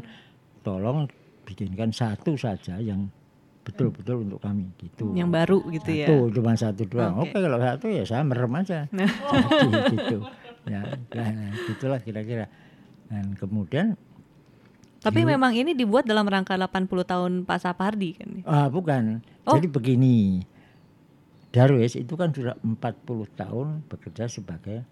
tolong 0.63 1.07
bikinkan 1.49 1.89
satu 1.89 2.37
saja 2.37 2.77
yang 2.77 3.09
betul-betul 3.65 4.21
untuk 4.23 4.39
kami 4.39 4.69
gitu. 4.77 5.09
Yang 5.11 5.29
baru 5.33 5.59
gitu 5.69 5.89
ya. 5.91 6.05
Satu, 6.05 6.17
cuma 6.31 6.51
satu 6.53 6.81
doang. 6.85 7.13
Oke. 7.17 7.33
Oke, 7.33 7.39
kalau 7.39 7.59
satu 7.59 7.85
ya 7.89 8.03
saya 8.05 8.21
merem 8.21 8.53
aja. 8.53 8.85
Jadi 9.61 9.85
gitu. 9.89 10.17
Ya, 10.67 10.81
nah, 11.09 11.53
gitulah 11.65 11.99
kira-kira. 11.99 12.45
Dan 13.09 13.33
kemudian 13.33 13.97
Tapi 14.99 15.23
memang 15.23 15.55
ini 15.55 15.71
dibuat 15.71 16.03
dalam 16.03 16.27
rangka 16.27 16.53
80 16.53 16.85
tahun 17.03 17.31
Pak 17.47 17.59
Sapardi 17.59 18.19
kan. 18.19 18.31
ah 18.43 18.67
bukan. 18.67 19.23
Oh. 19.47 19.55
Jadi 19.55 19.67
begini. 19.67 20.43
Darwis 21.49 21.97
itu 21.97 22.13
kan 22.13 22.29
sudah 22.29 22.53
40 22.61 22.85
tahun 23.33 23.67
bekerja 23.87 24.29
sebagai 24.29 24.85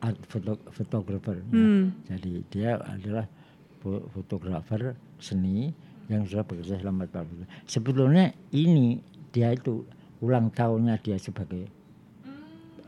art 0.00 0.16
foto- 0.24 0.64
fotografer. 0.70 1.36
ya. 1.36 1.46
Hmm. 1.50 1.84
Jadi 2.06 2.32
dia 2.48 2.78
adalah 2.78 3.28
fo- 3.78 4.08
fotografer 4.08 4.96
seni 5.18 5.68
yang 6.10 6.26
sudah 6.26 6.42
bekerja 6.42 6.74
selama 6.76 7.06
40 7.06 7.14
tahun. 7.14 7.28
Sebetulnya 7.64 8.24
ini 8.50 8.98
dia 9.30 9.54
itu 9.54 9.86
ulang 10.18 10.50
tahunnya 10.50 10.98
dia 10.98 11.16
sebagai 11.16 11.70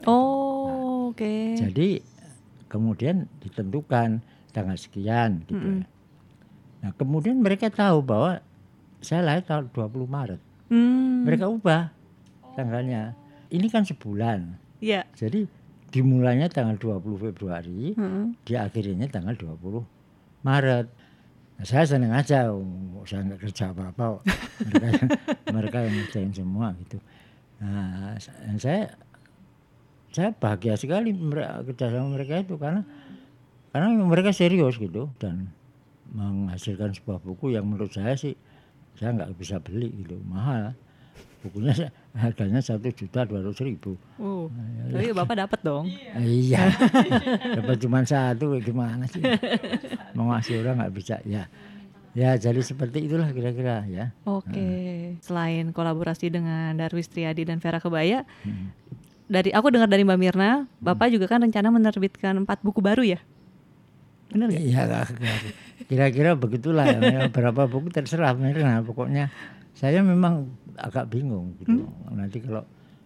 Oh, 0.03 1.15
oke. 1.15 1.55
Jadi 1.55 2.03
kemudian 2.67 3.31
ditentukan 3.39 4.19
tanggal 4.51 4.75
sekian 4.75 5.47
gitu. 5.47 5.55
Mm-mm. 5.55 5.79
ya. 5.79 5.87
Nah, 6.83 6.91
kemudian 6.99 7.39
mereka 7.39 7.71
tahu 7.71 8.03
bahwa 8.03 8.43
saya 8.99 9.23
lahir 9.23 9.47
tanggal 9.47 9.71
20 9.71 10.03
Maret. 10.11 10.41
Hmm. 10.67 11.23
Mereka 11.23 11.47
ubah 11.47 11.95
tanggalnya. 12.59 13.15
Ini 13.55 13.67
kan 13.71 13.87
sebulan. 13.87 14.59
Ya. 14.83 15.07
Jadi 15.15 15.47
dimulainya 15.95 16.51
tanggal 16.51 16.75
20 16.75 17.31
Februari, 17.31 17.95
Hmm. 17.95 18.35
diakhirinya 18.43 19.07
tanggal 19.07 19.39
20 19.39 19.87
Maret. 20.43 20.91
Nah, 21.63 21.71
saya 21.71 21.87
senang 21.87 22.11
aja, 22.11 22.51
oh, 22.51 23.07
saya 23.07 23.23
nggak 23.23 23.47
kerja 23.47 23.71
apa-apa. 23.71 24.19
Mereka, 24.67 24.87
mereka 25.55 25.79
yang 25.87 25.95
ngerjain 25.95 26.35
semua 26.35 26.75
gitu. 26.75 26.99
Nah, 27.63 28.19
saya 28.59 28.91
saya 30.11 30.35
bahagia 30.35 30.75
sekali 30.75 31.15
mereka, 31.15 31.63
kerja 31.71 31.95
sama 31.95 32.19
mereka 32.19 32.43
itu 32.43 32.59
karena 32.59 32.83
karena 33.71 33.95
mereka 33.95 34.35
serius 34.35 34.75
gitu 34.75 35.07
dan 35.23 35.55
menghasilkan 36.11 36.99
sebuah 36.99 37.23
buku 37.23 37.55
yang 37.55 37.71
menurut 37.71 37.95
saya 37.95 38.19
sih 38.19 38.35
saya 38.99 39.15
nggak 39.15 39.31
bisa 39.39 39.63
beli 39.63 40.03
gitu 40.03 40.19
mahal 40.27 40.75
bukunya 41.43 41.75
harganya 42.15 42.59
satu 42.59 42.87
juta 42.89 43.23
dua 43.23 43.43
ratus 43.43 43.61
ribu 43.61 43.99
Oh. 44.17 44.47
Tapi 44.89 45.11
Bapak 45.11 45.37
dapat 45.37 45.61
dong. 45.61 45.91
iya 46.17 46.71
dapat 47.59 47.77
cuma 47.77 48.01
satu 48.03 48.57
gimana 48.59 49.05
sih 49.05 49.21
mau 50.13 50.31
ngasih 50.31 50.63
orang 50.63 50.79
nggak 50.79 50.95
bisa 50.95 51.19
ya 51.23 51.51
ya 52.13 52.37
jadi 52.37 52.61
seperti 52.61 53.07
itulah 53.07 53.29
kira-kira 53.29 53.83
ya 53.85 54.13
Oke. 54.23 55.19
Selain 55.19 55.71
kolaborasi 55.71 56.29
dengan 56.29 56.73
Darwis 56.73 57.07
Triadi 57.07 57.43
dan 57.43 57.59
Vera 57.59 57.79
Kebaya, 57.79 58.23
Hmm. 58.43 58.71
dari 59.27 59.49
aku 59.49 59.69
dengar 59.69 59.89
dari 59.89 60.05
Mbak 60.05 60.19
Mirna, 60.21 60.69
Bapak 60.79 61.09
juga 61.09 61.25
kan 61.25 61.41
rencana 61.41 61.69
menerbitkan 61.69 62.37
empat 62.39 62.61
buku 62.61 62.79
baru 62.79 63.01
ya? 63.03 63.21
Benar 64.29 64.49
nggak? 64.49 64.61
Iya, 64.61 64.83
kira-kira 65.85 66.31
begitulah. 66.33 66.85
Ya, 67.01 67.29
berapa 67.29 67.65
buku 67.65 67.89
terserah 67.89 68.33
Mirna. 68.33 68.81
Pokoknya 68.81 69.33
saya 69.73 70.01
memang 70.01 70.47
agak 70.77 71.09
bingung 71.09 71.57
gitu. 71.59 71.85
Nanti 72.09 72.41
kalau 72.41 72.65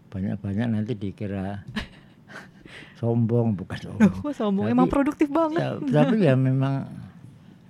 banyak-banyak 0.09 0.67
nanti 0.69 0.93
dikira 0.95 1.63
sombong, 3.01 3.55
bukan 3.55 3.79
sombong. 3.79 4.15
Oh, 4.23 4.33
sombong. 4.33 4.65
Tapi- 4.67 4.75
Emang 4.75 4.89
produktif 4.89 5.29
banget. 5.29 5.61
Ya, 5.61 5.71
tapi 5.81 6.17
ya 6.23 6.35
memang 6.49 6.87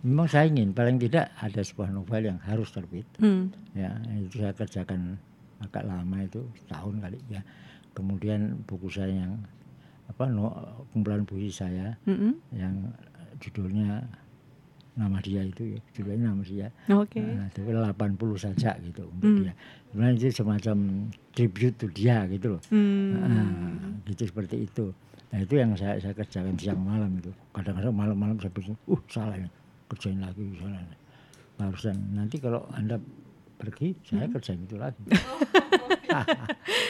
memang 0.01 0.27
saya 0.27 0.47
ingin 0.47 0.71
paling 0.71 0.97
tidak 0.97 1.35
ada 1.35 1.61
sebuah 1.61 1.91
novel 1.91 2.23
yang 2.25 2.39
harus 2.41 2.71
terbit. 2.71 3.07
Hmm. 3.19 3.51
Ya, 3.75 3.91
itu 4.17 4.39
saya 4.39 4.55
kerjakan 4.55 5.19
agak 5.59 5.83
lama 5.83 6.17
itu 6.21 6.45
setahun 6.57 7.01
kali 7.01 7.19
ya. 7.29 7.43
Kemudian 7.91 8.61
buku 8.65 8.87
saya 8.87 9.25
yang 9.25 9.41
apa 10.07 10.31
no, 10.31 10.53
kumpulan 10.95 11.27
puisi 11.27 11.51
saya 11.51 11.99
Mm-mm. 12.07 12.39
yang 12.55 12.95
judulnya 13.43 14.07
nama 14.97 15.21
dia 15.21 15.41
itu 15.41 15.77
ya 15.77 15.81
judulnya 15.93 16.25
nama 16.27 16.41
dia 16.41 16.69
Oke. 16.89 17.21
nah, 17.21 17.47
tapi 17.53 17.69
80 17.69 18.17
saja 18.35 18.71
gitu 18.81 19.05
untuk 19.07 19.29
Hmm. 19.29 19.39
dia 19.39 19.53
sebenarnya 19.87 20.15
itu 20.17 20.27
semacam 20.35 20.77
tribute 21.31 21.77
to 21.77 21.87
dia 21.91 22.25
gitu 22.27 22.57
loh 22.57 22.63
Hmm. 22.69 23.13
Nah, 23.23 23.49
gitu 24.05 24.25
seperti 24.25 24.65
itu 24.65 24.91
nah 25.27 25.39
itu 25.39 25.55
yang 25.55 25.75
saya 25.75 25.99
saya 25.99 26.13
kerjakan 26.13 26.57
siang 26.57 26.81
malam 26.81 27.13
itu 27.15 27.29
kadang-kadang 27.51 27.93
malam-malam 27.93 28.37
saya 28.37 28.49
pikir 28.49 28.73
uh 28.87 29.03
salah 29.07 29.37
ya 29.37 29.49
kerjain 29.87 30.17
lagi 30.17 30.41
salah 30.57 30.81
barusan 31.57 31.97
nanti 32.13 32.37
kalau 32.37 32.65
anda 32.71 32.97
pergi 33.57 33.93
saya 34.03 34.25
Hmm. 34.25 34.33
kerjain 34.33 34.61
itu 34.61 34.77
lagi 34.77 35.03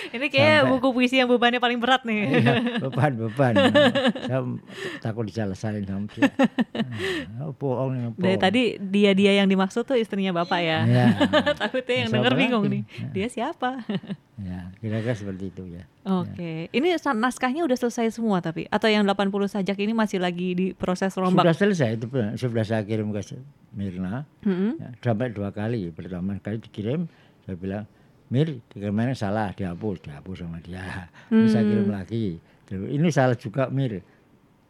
Ini 0.09 0.27
kayak 0.27 0.59
Sampai- 0.59 0.71
buku 0.73 0.89
puisi 0.93 1.17
yang 1.17 1.27
bebannya 1.27 1.59
paling 1.59 1.77
berat 1.77 2.03
nih. 2.03 2.21
Iya, 2.39 2.53
beban 2.81 3.13
beban 3.19 3.55
saya 4.23 4.41
takut 5.01 5.25
disalahin 5.25 5.85
sama 5.85 6.07
dia 6.09 6.31
Ah, 7.37 7.51
bohong 7.61 7.91
nih 7.93 8.03
Dari 8.09 8.15
bohong. 8.15 8.41
tadi 8.41 8.63
dia-dia 8.79 9.33
yang 9.37 9.49
dimaksud 9.49 9.83
tuh 9.83 9.95
istrinya 9.95 10.33
Bapak 10.35 10.61
ya. 10.61 10.79
ya 10.85 11.07
Takutnya 11.61 11.97
yang 11.99 12.11
denger 12.11 12.33
bingung 12.35 12.65
nih. 12.67 12.83
Ya. 12.87 13.09
Dia 13.13 13.27
siapa? 13.29 13.83
ya 14.37 14.69
kira-kira 14.77 15.17
seperti 15.17 15.49
itu 15.49 15.65
ya 15.67 15.89
Oke. 16.07 16.69
Ini 16.69 16.89
sa- 16.97 17.17
naskahnya 17.17 17.65
udah 17.65 17.73
selesai 17.75 18.13
semua 18.13 18.39
tapi 18.39 18.69
atau 18.69 18.85
yang 18.87 19.01
80 19.03 19.33
sajak 19.51 19.77
ini 19.79 19.93
masih 19.93 20.21
lagi 20.21 20.53
di 20.53 20.67
proses 20.71 21.09
rombak? 21.15 21.41
sudah 21.43 21.57
selesai 21.57 21.91
itu 21.95 22.07
sudah 22.37 22.61
saya 22.63 22.85
kirim 22.85 23.09
ke 23.11 23.25
Mirna 23.73 24.29
Mm-mm. 24.41 24.77
ya, 24.77 24.89
sampai 25.03 25.29
dua 25.29 25.51
kali 25.51 25.89
pertama 25.91 26.37
kali 26.39 26.57
dikirim 26.59 27.09
saya 27.43 27.57
bilang 27.57 27.85
Mir 28.27 28.59
kirimannya 28.75 29.15
salah 29.15 29.55
dihapus 29.55 30.03
dihapus 30.03 30.37
sama 30.43 30.59
dia. 30.59 31.07
Ini 31.31 31.47
saya 31.47 31.63
kirim 31.63 31.89
lagi. 31.95 32.43
Ini 32.71 33.09
salah 33.15 33.39
juga 33.39 33.71
Mir. 33.71 34.03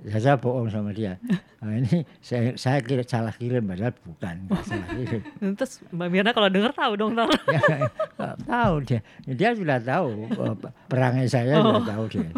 Ya, 0.05 0.21
saya 0.21 0.37
bohong 0.37 0.69
sama 0.69 0.93
dia. 0.93 1.17
Nah, 1.67 1.83
ini 1.83 2.07
saya 2.23 2.55
saya 2.55 2.79
kira 2.79 3.03
salah 3.03 3.35
kirim 3.35 3.67
padahal 3.67 3.91
bukan. 4.07 4.47
Salah 4.63 4.87
kirim. 4.93 5.19
Terus 5.59 5.83
Mbak 5.91 6.09
Mirna 6.15 6.31
kalau 6.31 6.47
denger 6.47 6.71
tahu 6.71 6.93
dong 6.95 7.19
ntar. 7.19 7.27
ya, 7.57 7.91
nggak 8.15 8.37
tahu 8.47 8.75
dia. 8.87 9.01
Dia 9.27 9.51
sudah 9.57 9.79
tahu 9.83 10.31
eh, 10.31 10.55
perangai 10.87 11.27
saya 11.27 11.59
sudah 11.59 11.83
tahu 11.83 12.05
dia. 12.07 12.31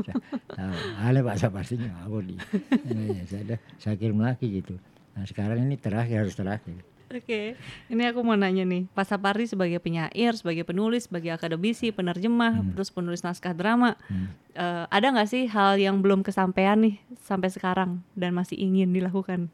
Tahu. 0.49 0.75
Aneh 1.03 1.21
pak 1.21 1.37
pastinya 1.53 1.93
aku 2.09 2.25
di 2.25 2.41
ya, 2.89 3.25
saya, 3.29 3.61
saya 3.77 3.95
kirim 4.01 4.23
lagi 4.23 4.49
gitu. 4.49 4.81
Nah 5.13 5.29
sekarang 5.29 5.61
ini 5.61 5.77
terakhir 5.77 6.25
harus 6.25 6.33
terakhir 6.39 6.81
Oke, 7.09 7.57
ini 7.89 8.03
aku 8.05 8.21
mau 8.21 8.37
nanya 8.37 8.63
nih, 8.63 8.85
Pak 8.93 9.09
Sapardi 9.09 9.49
sebagai 9.49 9.81
penyair, 9.81 10.37
sebagai 10.37 10.61
penulis, 10.63 11.09
sebagai 11.09 11.33
akademisi, 11.33 11.89
penerjemah, 11.89 12.61
terus 12.77 12.93
penulis 12.93 13.25
naskah 13.25 13.57
drama, 13.57 13.97
Hmm. 14.07 14.29
eh, 14.53 14.85
ada 14.87 15.07
nggak 15.09 15.25
sih 15.25 15.49
hal 15.49 15.81
yang 15.81 16.05
belum 16.05 16.21
kesampaian 16.21 16.77
nih 16.77 17.01
sampai 17.19 17.49
sekarang 17.49 18.05
dan 18.13 18.37
masih 18.37 18.57
ingin 18.57 18.93
dilakukan? 18.93 19.49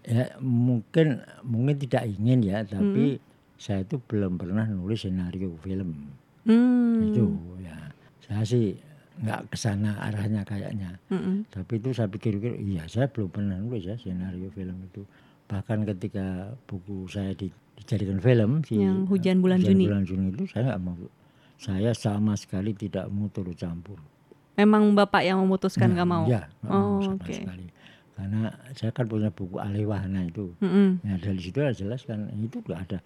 ya 0.00 0.32
mungkin 0.40 1.20
mungkin 1.44 1.76
tidak 1.76 2.08
ingin 2.08 2.40
ya 2.40 2.64
tapi 2.64 3.20
saya 3.60 3.84
itu 3.84 4.00
belum 4.00 4.40
pernah 4.40 4.64
nulis 4.64 5.04
senario 5.04 5.52
film 5.60 6.08
Hmm. 6.48 7.04
itu 7.04 7.28
ya 7.60 7.76
saya 8.18 8.40
sih 8.42 8.80
nggak 9.20 9.52
ke 9.52 9.60
sana 9.60 10.00
arahnya 10.00 10.48
kayaknya 10.48 10.96
Mm-mm. 11.12 11.44
tapi 11.52 11.76
itu 11.76 11.92
saya 11.92 12.08
pikir-pikir 12.08 12.56
iya 12.64 12.88
saya 12.88 13.12
belum 13.12 13.28
pernah 13.28 13.60
nulis 13.60 13.84
ya 13.84 14.00
senario 14.00 14.48
film 14.48 14.88
itu 14.88 15.04
bahkan 15.50 15.82
ketika 15.84 16.26
buku 16.64 17.04
saya 17.06 17.34
di- 17.34 17.50
dijadikan 17.74 18.18
film 18.18 18.62
si 18.62 18.78
Yang 18.78 19.10
Hujan 19.10 19.36
Bulan 19.40 19.58
Hujan 19.58 19.74
Juni. 19.74 19.84
bulan 19.84 20.04
Juni 20.04 20.26
itu 20.30 20.44
saya 20.46 20.62
nggak 20.68 20.80
mau 20.80 20.94
saya 21.56 21.90
sama 21.92 22.32
sekali 22.34 22.70
tidak 22.72 23.10
mau 23.10 23.26
turut 23.28 23.52
campur 23.54 23.98
Memang 24.52 24.92
Bapak 24.92 25.22
yang 25.22 25.40
memutuskan 25.40 25.90
nggak 25.90 26.06
mau? 26.06 26.24
ya 26.24 26.44
nggak 26.60 26.70
Oh, 26.70 26.78
mau 26.92 27.02
sama 27.02 27.18
oke. 27.18 27.34
sekali 27.34 27.66
karena 28.12 28.42
saya 28.70 28.92
kan 28.92 29.06
punya 29.06 29.28
buku 29.28 29.56
Alewahana 29.56 30.22
itu 30.22 30.52
Mm-mm. 30.58 31.00
Ya 31.02 31.16
dari 31.16 31.40
situ 31.40 31.58
jelas 31.58 32.04
kan 32.04 32.28
itu 32.30 32.60
nggak 32.60 32.80
ada 32.80 32.98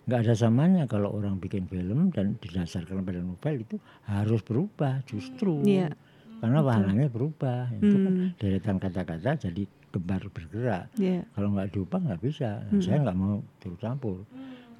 nggak 0.00 0.20
ada 0.22 0.34
samanya 0.34 0.84
kalau 0.86 1.12
orang 1.12 1.36
bikin 1.36 1.66
film 1.66 2.08
dan 2.08 2.38
didasarkan 2.38 3.02
pada 3.02 3.20
novel 3.20 3.60
itu 3.60 3.76
harus 4.04 4.40
berubah 4.40 5.04
justru. 5.04 5.60
Iya. 5.60 5.92
Karena 6.40 6.64
wahananya 6.64 7.06
berubah. 7.06 7.68
Itu 7.70 7.96
kan 7.96 8.12
Hmm. 8.16 8.28
deretan 8.34 8.76
kata-kata 8.78 9.36
jadi 9.38 9.62
gembar 9.90 10.22
bergerak. 10.30 10.86
Iya. 10.96 11.26
Kalau 11.34 11.48
nggak 11.54 11.68
diubah 11.74 11.98
nggak 11.98 12.20
bisa. 12.22 12.62
Saya 12.78 13.02
nggak 13.02 13.18
mau 13.18 13.42
turut 13.58 13.78
campur. 13.82 14.22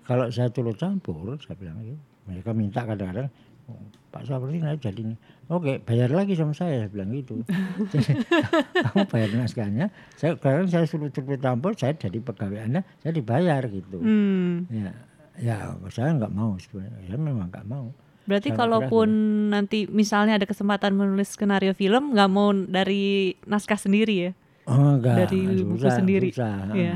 Kalau 0.07 0.27
saya 0.31 0.49
turut 0.51 0.75
campur, 0.79 1.39
saya 1.43 1.55
bilang 1.59 1.79
gitu. 1.83 1.99
Mereka 2.31 2.51
minta 2.55 2.87
kadang-kadang, 2.87 3.27
"Oh, 3.67 3.79
Pak 4.11 4.27
Sapardi 4.27 4.59
nggak 4.59 4.83
jadi 4.83 5.01
ini. 5.07 5.17
Oke, 5.51 5.83
bayar 5.83 6.11
lagi 6.11 6.35
sama 6.35 6.55
saya, 6.55 6.87
saya 6.87 6.91
bilang 6.91 7.11
gitu. 7.15 7.43
Jadi, 7.91 8.23
kamu 8.87 9.07
bayar 9.07 9.29
naskahnya, 9.35 9.87
saya 10.15 10.35
sekarang 10.39 10.67
saya 10.67 10.87
suruh 10.87 11.11
turut 11.11 11.39
campur, 11.39 11.75
saya 11.75 11.95
jadi 11.95 12.19
pegawai 12.19 12.71
Anda, 12.71 12.83
saya 13.03 13.13
dibayar 13.15 13.63
gitu. 13.71 13.99
Hmm. 13.99 14.67
Ya, 14.71 14.95
ya 15.39 15.57
saya 15.91 16.15
nggak 16.19 16.35
mau 16.35 16.59
sebenarnya. 16.59 17.03
Saya 17.07 17.19
memang 17.19 17.51
nggak 17.51 17.67
mau. 17.67 17.91
Berarti 18.31 18.55
Sangat 18.55 18.61
kalaupun 18.63 19.09
nanti 19.51 19.91
misalnya 19.91 20.39
ada 20.39 20.47
kesempatan 20.47 20.95
menulis 20.95 21.35
skenario 21.35 21.75
film, 21.75 22.15
nggak 22.15 22.31
mau 22.31 22.55
dari 22.55 23.35
naskah 23.47 23.79
sendiri 23.79 24.31
ya? 24.31 24.33
Oh 24.71 24.97
enggak, 24.97 25.27
Dari 25.27 25.41
buku 25.61 25.77
susah, 25.77 25.99
sendiri. 25.99 26.29
susah. 26.31 26.71
Iya. 26.71 26.95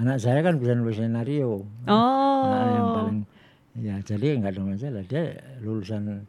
Anak 0.00 0.16
saya 0.18 0.40
kan 0.40 0.56
bisa 0.56 0.72
nulis 0.72 0.96
skenario. 0.96 1.68
Oh. 1.84 2.42
Nah, 2.48 2.64
yang 2.66 2.86
paling 2.90 3.18
ya 3.72 3.94
jadi 4.00 4.36
nggak 4.36 4.52
ada 4.52 4.62
masalah 4.62 5.04
dia 5.04 5.22
lulusan 5.60 6.24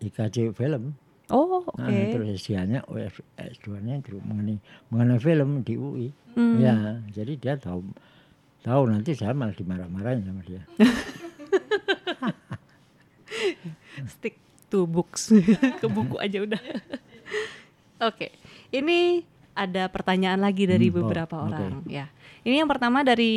IKJ 0.00 0.52
film 0.52 0.96
Oh, 1.26 1.58
oke. 1.60 1.76
nah, 1.76 1.90
terus 1.90 2.38
S2-nya 2.38 2.86
S2-nya 3.34 3.98
itu 3.98 4.16
mengenai 4.22 4.56
mengenai 4.88 5.18
film 5.18 5.60
di 5.60 5.74
UI 5.74 6.08
Hmm. 6.36 6.60
ya 6.60 6.76
jadi 7.10 7.32
dia 7.34 7.54
tahu 7.56 7.80
tahu 8.60 8.82
nanti 8.86 9.12
saya 9.12 9.32
malah 9.32 9.52
dimarah-marahin 9.52 10.22
sama 10.22 10.40
dia 10.44 10.60
Stick 14.06 14.36
to 14.68 14.84
books. 14.86 15.32
Ke 15.80 15.86
buku 15.88 16.16
aja 16.16 16.42
udah. 16.42 16.60
Oke. 18.08 18.32
Ini 18.68 19.24
ada 19.56 19.88
pertanyaan 19.88 20.38
lagi 20.38 20.64
dari 20.64 20.86
Hmm, 20.86 20.94
oh, 20.94 20.98
beberapa 21.02 21.34
oke. 21.34 21.46
orang 21.48 21.72
ya. 21.86 22.06
Ini 22.42 22.60
yang 22.60 22.68
pertama 22.68 23.00
dari 23.00 23.34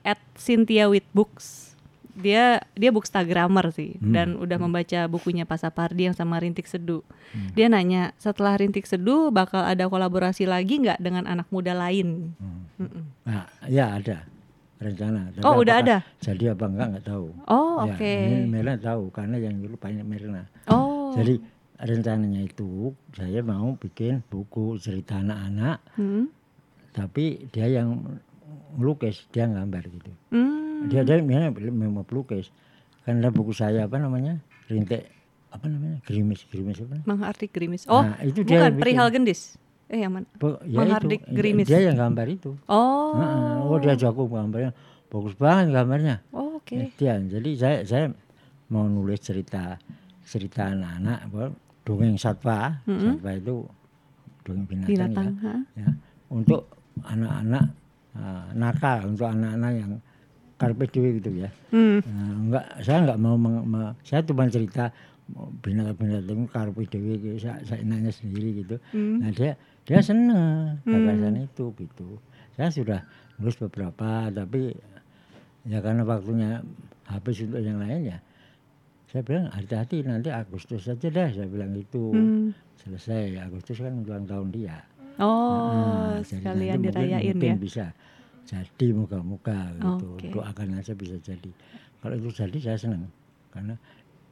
at 0.00 0.16
Cynthia 0.34 0.86
with 0.86 1.04
Books. 1.10 1.76
Dia 2.16 2.64
dia 2.72 2.88
bookstagrammer 2.88 3.68
sih 3.70 3.98
Hmm. 3.98 4.08
dan 4.08 4.28
udah 4.34 4.56
membaca 4.56 5.04
bukunya 5.04 5.44
Pak 5.44 5.60
Sapardi 5.60 6.06
yang 6.06 6.16
sama 6.16 6.38
Rintik 6.38 6.64
Seduh. 6.64 7.04
Dia 7.52 7.68
nanya, 7.68 8.16
setelah 8.16 8.56
Rintik 8.56 8.86
Seduh 8.86 9.28
bakal 9.28 9.60
ada 9.60 9.84
kolaborasi 9.84 10.46
lagi 10.46 10.80
nggak 10.80 10.96
dengan 10.96 11.26
anak 11.26 11.44
muda 11.50 11.76
lain? 11.76 12.32
Hmm. 12.72 13.12
Nah 13.20 13.44
ya 13.66 13.92
ada 13.92 14.24
rencana 14.76 15.28
Tapi 15.30 15.40
Oh, 15.42 15.56
udah 15.58 15.76
ada? 15.78 15.96
jadi 16.16 16.52
apa 16.52 16.64
enggak 16.64 16.86
nggak 16.90 17.06
tahu 17.06 17.26
Oh, 17.44 17.80
Ya, 17.82 17.92
oke. 17.92 18.12
ini 18.24 18.38
Mirna 18.46 18.76
tahu 18.76 19.08
karena 19.10 19.36
yang 19.36 19.56
dulu 19.58 19.76
banyak 19.76 20.04
Mirna 20.04 20.48
Oh. 20.66 21.12
Jadi 21.12 21.36
rencananya 21.78 22.42
itu 22.42 22.90
saya 23.12 23.40
mau 23.40 23.74
bikin 23.74 24.24
buku 24.24 24.76
cerita 24.76 25.18
anak-anak, 25.18 25.78
Hmm. 25.94 26.28
tapi 26.90 27.48
dia 27.48 27.68
yang 27.70 28.20
melukis, 28.72 29.24
dia 29.28 29.44
gambar 29.44 29.82
gitu. 29.84 30.12
Hmm. 30.30 30.88
Dia 30.88 31.02
dia 31.02 31.18
memang 31.18 31.52
memang 31.56 32.04
pelukis. 32.04 32.48
Karena 33.02 33.30
buku 33.30 33.50
saya 33.50 33.86
apa 33.86 33.96
namanya 33.96 34.40
rintik 34.66 35.06
apa 35.48 35.66
namanya 35.66 36.02
gerimis 36.02 36.42
gerimis 36.44 36.82
apa? 36.82 37.00
Menghardik 37.04 37.50
Gerimis. 37.50 37.86
Oh, 37.86 38.02
Nah, 38.02 38.18
itu 38.20 38.42
dia 38.42 38.66
bukan. 38.66 38.72
Perihal 38.76 39.08
Gendis. 39.08 39.54
Eh, 39.86 40.02
yang 40.02 40.10
mana? 40.12 40.26
Po- 40.34 40.58
ya 40.66 40.82
Menghardik 40.82 41.22
itu, 41.22 41.32
gerimis. 41.32 41.66
Dia 41.66 41.80
yang 41.80 41.94
gambar 41.94 42.26
itu. 42.26 42.58
Oh. 42.66 43.14
Heeh, 43.14 43.62
Oh 43.62 43.78
dia 43.78 43.94
jago 43.94 44.26
gambarnya, 44.26 44.74
bagus 45.06 45.34
banget 45.34 45.70
gambarnya. 45.70 46.16
Oh, 46.28 46.58
oke. 46.58 46.74
Eh, 46.74 46.90
Dia, 46.92 47.16
jadi 47.20 47.50
saya 47.54 47.78
saya 47.86 48.04
mau 48.66 48.84
nulis 48.84 49.22
cerita 49.22 49.78
cerita 50.26 50.66
anak-anak 50.66 51.18
apa, 51.24 51.42
dongeng 51.86 52.18
satwa, 52.18 52.82
satwa 52.82 53.30
itu 53.32 53.54
dongeng 54.42 54.66
binatang, 54.66 54.90
Binatang, 54.90 55.28
ya, 55.32 55.46
ha? 55.46 55.54
ya, 55.78 55.88
untuk 56.28 56.66
anak-anak 57.06 57.64
ah, 58.18 58.46
nakal, 58.52 58.98
untuk 59.06 59.28
anak-anak 59.30 59.72
yang 59.72 59.92
karpe 60.56 60.84
diem 60.88 61.20
gitu 61.20 61.30
ya. 61.36 61.50
Hmm. 61.70 62.00
Nah, 62.02 62.32
enggak, 62.34 62.66
saya 62.80 62.98
enggak 63.04 63.20
mau, 63.20 63.36
meng- 63.36 63.66
me- 63.68 63.94
saya 64.02 64.24
cuma 64.24 64.48
cerita 64.48 64.90
binatang-binatang 65.62 66.46
karpe 66.48 66.86
dewi 66.86 67.14
gitu, 67.18 67.36
saya, 67.42 67.58
saya 67.62 67.82
enaknya 67.82 68.10
sendiri 68.10 68.62
gitu. 68.64 68.76
Hmm. 68.90 69.22
Nah 69.22 69.30
dia 69.30 69.52
dia 69.86 70.00
seneng 70.02 70.78
gagasan 70.82 71.46
itu 71.46 71.64
gitu. 71.76 72.18
Saya 72.54 72.68
sudah 72.72 73.00
nulis 73.36 73.58
beberapa 73.58 74.30
tapi 74.30 74.72
ya 75.66 75.82
karena 75.82 76.02
waktunya 76.02 76.62
habis 77.06 77.42
untuk 77.42 77.60
yang 77.60 77.78
lain 77.78 78.10
ya. 78.10 78.18
Saya 79.16 79.24
bilang 79.24 79.48
hati-hati 79.48 80.04
nanti 80.04 80.28
Agustus 80.28 80.84
saja 80.84 81.08
dah 81.08 81.32
saya 81.32 81.48
bilang 81.48 81.72
itu 81.72 82.12
Hmm. 82.12 82.52
selesai 82.76 83.40
Agustus 83.40 83.80
kan 83.80 83.96
ulang 83.96 84.28
tahun 84.28 84.52
dia. 84.52 84.76
Oh, 85.16 85.72
Nah, 85.72 86.20
sekalian 86.20 86.76
mungkin- 86.76 86.92
dirayain 86.92 87.32
mungkin 87.32 87.48
ya. 87.48 87.56
bisa 87.56 87.84
jadi 88.44 88.86
moga-moga 88.92 89.72
gitu. 89.72 90.20
Oke. 90.20 90.28
Doakan 90.28 90.76
aja 90.76 90.92
bisa 90.92 91.16
jadi. 91.16 91.48
Kalau 91.96 92.12
itu 92.12 92.28
jadi 92.28 92.58
saya 92.60 92.76
senang 92.76 93.08
karena 93.48 93.80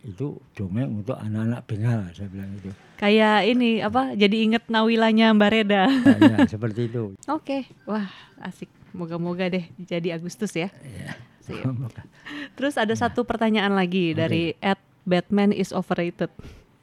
itu 0.05 0.37
dongeng 0.53 1.01
untuk 1.01 1.16
anak-anak 1.16 1.64
bengal 1.64 2.05
saya 2.12 2.29
bilang 2.29 2.53
itu. 2.53 2.68
Kayak 3.01 3.49
ini 3.49 3.81
apa? 3.81 4.12
Jadi 4.12 4.37
inget 4.44 4.68
nawilanya 4.68 5.33
Mbak 5.33 5.49
Reda. 5.49 5.88
Nah, 5.88 6.18
ya, 6.20 6.37
seperti 6.44 6.92
itu. 6.92 7.16
Oke, 7.33 7.64
wah 7.88 8.05
asik. 8.38 8.68
Moga-moga 8.92 9.49
deh 9.49 9.64
jadi 9.81 10.12
Agustus 10.12 10.53
ya. 10.53 10.68
Ya. 10.85 11.16
Terus 12.57 12.74
ada 12.80 12.94
satu 12.96 13.26
pertanyaan 13.28 13.76
lagi 13.76 14.16
dari 14.16 14.57
at 14.64 14.80
Batman 15.04 15.52
is 15.52 15.70
overrated. 15.70 16.33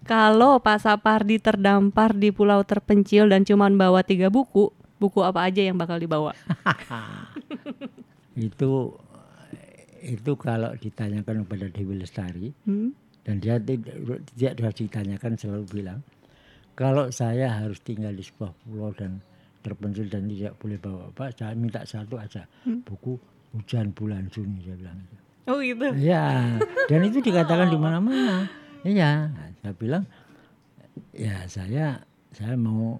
Kalau 0.05 0.57
Pak 0.57 0.81
Sapardi 0.81 1.37
terdampar 1.37 2.17
di 2.17 2.33
pulau 2.33 2.65
terpencil 2.65 3.29
dan 3.29 3.45
cuman 3.45 3.77
bawa 3.77 4.01
tiga 4.01 4.33
buku, 4.33 4.73
buku 4.97 5.19
apa 5.21 5.45
aja 5.45 5.61
yang 5.61 5.77
bakal 5.77 6.01
dibawa? 6.01 6.33
itu 8.37 8.97
itu 10.01 10.31
kalau 10.33 10.73
ditanyakan 10.81 11.45
kepada 11.45 11.65
Dewi 11.69 12.01
Lestari 12.01 12.49
Hmm? 12.65 12.95
dan 13.21 13.37
dia 13.37 13.61
tidak 13.61 14.25
tidak 14.33 14.57
harus 14.57 14.79
ditanyakan 14.81 15.31
selalu 15.37 15.65
bilang 15.69 15.99
kalau 16.73 17.13
saya 17.13 17.53
harus 17.53 17.77
tinggal 17.85 18.09
di 18.09 18.25
sebuah 18.25 18.49
pulau 18.65 18.89
dan 18.97 19.21
terpencil 19.61 20.09
dan 20.09 20.25
tidak 20.25 20.57
boleh 20.57 20.81
bawa 20.81 21.13
apa 21.13 21.29
saya 21.37 21.53
minta 21.53 21.85
satu 21.85 22.17
aja 22.17 22.49
buku 22.65 23.21
hujan 23.51 23.91
bulan 23.91 24.27
Juni 24.27 24.63
saya 24.63 24.75
bilang 24.75 24.97
itu. 24.99 25.15
Oh 25.49 25.59
gitu. 25.59 25.87
Iya, 25.97 26.55
dan 26.85 26.99
itu 27.03 27.19
dikatakan 27.19 27.67
di 27.67 27.77
mana-mana. 27.77 28.47
Iya, 28.81 29.29
saya 29.59 29.73
bilang 29.75 30.03
ya 31.11 31.43
saya 31.45 32.01
saya 32.31 32.55
mau 32.55 32.97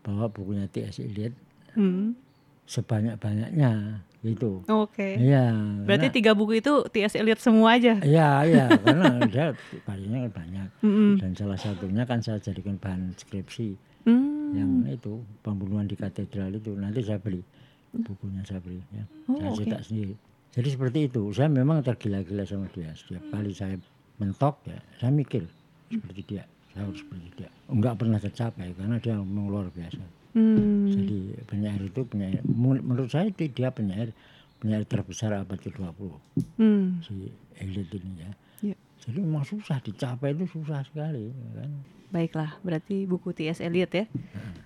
bawa 0.00 0.26
bukunya 0.26 0.64
T.S. 0.66 1.00
Eliot 1.00 1.34
Hmm. 1.70 2.18
sebanyak-banyaknya 2.66 4.02
gitu. 4.22 4.62
Oke. 4.66 5.16
Iya. 5.16 5.54
Berarti 5.86 6.10
tiga 6.10 6.34
buku 6.34 6.58
itu 6.58 6.82
T.S. 6.88 7.14
Eliot 7.14 7.38
semua 7.38 7.76
aja. 7.76 8.00
Iya, 8.00 8.28
iya, 8.44 8.64
karena 8.74 9.22
dia 9.26 9.46
karyanya 9.84 10.26
kan 10.26 10.32
banyak. 10.34 10.68
Mm-mm. 10.82 11.12
Dan 11.18 11.30
salah 11.32 11.54
satunya 11.54 12.02
kan 12.04 12.20
saya 12.20 12.38
jadikan 12.38 12.74
bahan 12.76 13.12
skripsi 13.14 13.76
Hmm. 14.00 14.56
yang 14.56 14.70
itu 14.88 15.20
pembunuhan 15.44 15.84
di 15.84 15.92
katedral 15.92 16.48
itu. 16.50 16.72
Nanti 16.72 17.04
saya 17.04 17.20
beli 17.20 17.44
bukunya 17.92 18.42
saya 18.42 18.58
beli 18.58 18.80
ya. 18.90 19.04
Oh, 19.26 19.36
saya 19.36 19.50
oke. 19.50 19.60
cetak 19.62 19.82
sendiri. 19.82 20.14
Jadi 20.50 20.68
seperti 20.68 20.98
itu. 21.06 21.22
Saya 21.30 21.46
memang 21.46 21.78
tergila-gila 21.80 22.42
sama 22.42 22.66
dia. 22.68 22.90
Setiap 22.92 23.22
kali 23.28 23.50
saya 23.50 23.78
mentok 24.16 24.62
ya, 24.64 24.78
saya 24.96 25.10
mikir 25.10 25.46
seperti 25.86 26.20
dia. 26.26 26.44
Saya 26.70 26.86
harus 26.86 26.98
seperti 26.98 27.26
dia. 27.36 27.50
Enggak 27.66 27.94
pernah 27.96 28.18
tercapai 28.18 28.70
karena 28.72 28.96
dia 28.96 29.14
memang 29.14 29.46
luar 29.46 29.66
biasa. 29.68 30.02
Hmm. 30.30 30.86
Jadi 30.86 31.18
penyair 31.44 31.82
itu 31.82 32.02
penyair 32.04 32.38
men- 32.44 32.80
menurut 32.80 33.10
saya 33.10 33.26
itu 33.26 33.46
dia 33.46 33.70
penyair 33.70 34.14
penyair 34.56 34.84
terbesar 34.84 35.34
abad 35.34 35.56
ke-20 35.56 36.10
Hmm. 36.54 37.00
si 37.00 37.26
Eliot 37.56 37.90
ini 37.90 38.10
ya. 38.16 38.30
Ya. 38.64 38.76
Jadi 39.00 39.18
memang 39.18 39.42
susah 39.42 39.80
dicapai 39.80 40.30
itu 40.30 40.46
susah 40.46 40.84
sekali 40.84 41.26
ya 41.26 41.50
kan. 41.56 41.70
Baiklah, 42.10 42.58
berarti 42.60 43.06
buku 43.06 43.30
T.S. 43.32 43.58
Eliot 43.58 43.90
ya. 43.90 44.04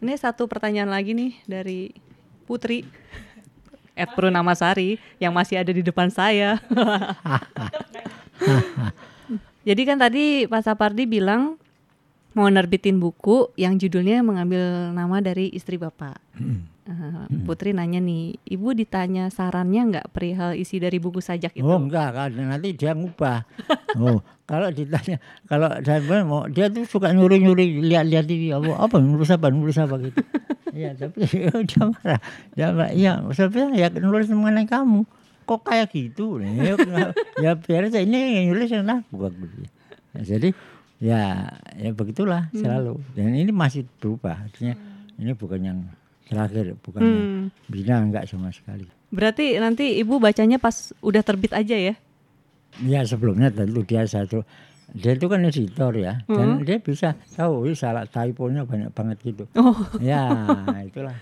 Ini 0.00 0.12
satu 0.14 0.44
pertanyaan 0.44 0.88
lagi 0.88 1.12
nih 1.12 1.32
dari 1.44 1.92
Putri. 2.44 2.84
Ed 3.94 4.10
Purnamasari 4.12 4.98
yang 5.22 5.30
masih 5.30 5.62
ada 5.62 5.70
di 5.70 5.80
depan 5.80 6.10
saya. 6.10 6.58
Jadi 9.68 9.82
kan 9.86 9.96
tadi 9.96 10.44
Pak 10.50 10.66
Sapardi 10.66 11.06
bilang 11.06 11.56
mau 12.34 12.50
nerbitin 12.50 12.98
buku 12.98 13.54
yang 13.54 13.78
judulnya 13.78 14.26
mengambil 14.26 14.90
nama 14.90 15.22
dari 15.22 15.54
istri 15.54 15.78
Bapak. 15.78 16.18
Eh, 16.84 17.24
Putri 17.48 17.72
nanya 17.72 18.02
nih, 18.02 18.36
Ibu 18.44 18.76
ditanya 18.76 19.32
sarannya 19.32 19.88
nggak 19.88 20.10
perihal 20.12 20.52
isi 20.58 20.82
dari 20.82 21.00
buku 21.00 21.22
sajak 21.22 21.56
itu? 21.56 21.64
Oh 21.64 21.80
enggak 21.80 22.12
nanti 22.34 22.76
dia 22.76 22.92
ngubah. 22.92 23.46
oh 24.02 24.20
kalau 24.44 24.68
ditanya 24.68 25.16
kalau 25.48 25.72
saya 25.80 26.00
bilang 26.00 26.26
mau 26.28 26.44
dia 26.46 26.68
tuh 26.68 26.84
suka 26.84 27.10
nyuri 27.10 27.40
nyuri 27.40 27.80
lihat-lihat 27.80 28.24
TV 28.24 28.52
apa 28.52 28.76
apa 28.76 28.96
nulis 28.98 29.28
apa 29.28 29.48
nulis 29.48 29.76
apa 29.76 29.96
gitu. 30.00 30.20
Iya 30.70 30.92
tapi 30.92 31.24
dia 31.70 31.82
marah. 31.86 32.20
Dia 32.52 32.66
marah. 32.70 32.90
Iya 32.92 33.12
saya 33.32 33.48
bilang 33.48 33.72
ya 33.72 33.88
nulis 33.90 34.28
mengenai 34.28 34.64
kamu. 34.64 35.04
kok 35.44 35.60
kayak 35.60 35.92
gitu 35.92 36.40
ya, 36.40 36.72
ya 37.36 37.52
biar 37.52 37.92
aja 37.92 38.00
ini 38.00 38.16
yang 38.48 38.56
nulis 38.56 38.64
yang 38.64 38.88
aku 38.88 39.28
nah, 39.28 40.24
jadi 40.24 40.56
ya 40.96 41.20
ya 41.76 41.92
begitulah 41.92 42.48
Hmm. 42.48 42.64
selalu 42.64 42.94
dan 43.12 43.28
ini 43.36 43.52
masih 43.52 43.84
berubah 44.00 44.40
artinya 44.40 44.72
ini 45.20 45.36
bukan 45.36 45.60
yang 45.60 45.78
terakhir 46.24 46.72
bukan 46.80 47.00
yang 47.04 47.12
Hmm. 47.12 47.46
bina 47.68 48.00
enggak 48.00 48.24
sama 48.24 48.48
sekali 48.56 48.88
Berarti 49.12 49.60
nanti 49.60 50.00
ibu 50.00 50.16
bacanya 50.16 50.56
pas 50.56 50.96
udah 51.04 51.20
terbit 51.20 51.52
aja 51.52 51.76
ya? 51.76 51.94
Ya 52.80 53.02
sebelumnya 53.02 53.48
tentu 53.48 53.82
dia 53.82 54.02
satu 54.02 54.42
dia 54.90 55.12
itu 55.12 55.26
kan 55.26 55.42
editor 55.42 55.92
ya 55.92 56.22
dan 56.26 56.60
dia 56.60 56.78
bisa 56.78 57.14
tahu 57.30 57.66
"Ih, 57.66 57.74
salah 57.74 58.04
typonya 58.04 58.62
banyak 58.62 58.90
banget 58.90 59.18
gitu 59.22 59.44
Oh, 59.54 59.74
ya 60.00 60.26
itulah 60.82 61.14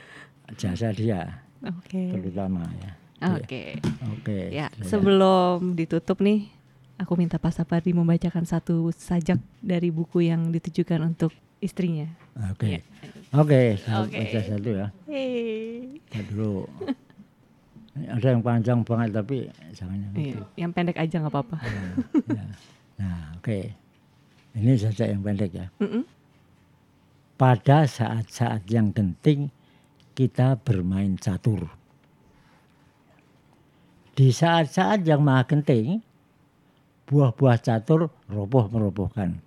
jasa 0.55 0.91
dia 0.91 1.41
oke. 1.61 2.03
terutama 2.13 2.65
ya 2.77 2.93
Oke. 3.33 3.79
oke 4.03 4.51
Ya, 4.51 4.67
saya- 4.75 4.89
sebelum 4.91 5.73
ditutup 5.73 6.19
nih, 6.19 6.51
aku 6.99 7.15
minta 7.15 7.39
Pak 7.39 7.55
Sapardi 7.55 7.93
membacakan 7.93 8.43
satu 8.43 8.91
sajak 8.91 9.39
dari 9.59 9.89
buku 9.89 10.27
yang 10.27 10.51
ditujukan 10.51 10.99
untuk 11.05 11.31
istrinya. 11.59 12.11
Oke. 12.51 12.83
Oke, 13.31 13.79
saya 13.79 14.03
Oke. 14.03 14.19
baca 14.19 14.41
satu 14.43 14.71
ya. 14.75 14.87
Hei. 15.07 16.03
Lihat 16.03 16.27
dulu. 16.29 16.67
Ada 17.93 18.33
yang 18.33 18.41
panjang 18.41 18.81
banget 18.81 19.11
tapi 19.13 19.37
jangan 19.77 19.97
yang 20.01 20.13
Iya, 20.17 20.41
yang 20.57 20.73
pendek 20.73 20.97
aja 20.97 21.21
nggak 21.21 21.33
apa-apa. 21.33 21.57
ya. 22.33 22.45
Nah, 22.97 23.37
oke. 23.37 23.59
Ini 24.57 24.73
saja 24.81 25.09
yang 25.09 25.21
pendek 25.21 25.53
ya. 25.53 25.67
Mm-mm. 25.81 26.05
Pada 27.37 27.85
saat-saat 27.85 28.65
yang 28.69 28.93
genting 28.97 29.53
kita 30.17 30.57
bermain 30.61 31.17
catur. 31.21 31.69
Di 34.13 34.29
saat-saat 34.29 35.09
yang 35.09 35.25
maha 35.25 35.49
genting, 35.49 36.05
buah-buah 37.09 37.59
catur 37.61 38.13
roboh 38.29 38.69
merobohkan. 38.69 39.41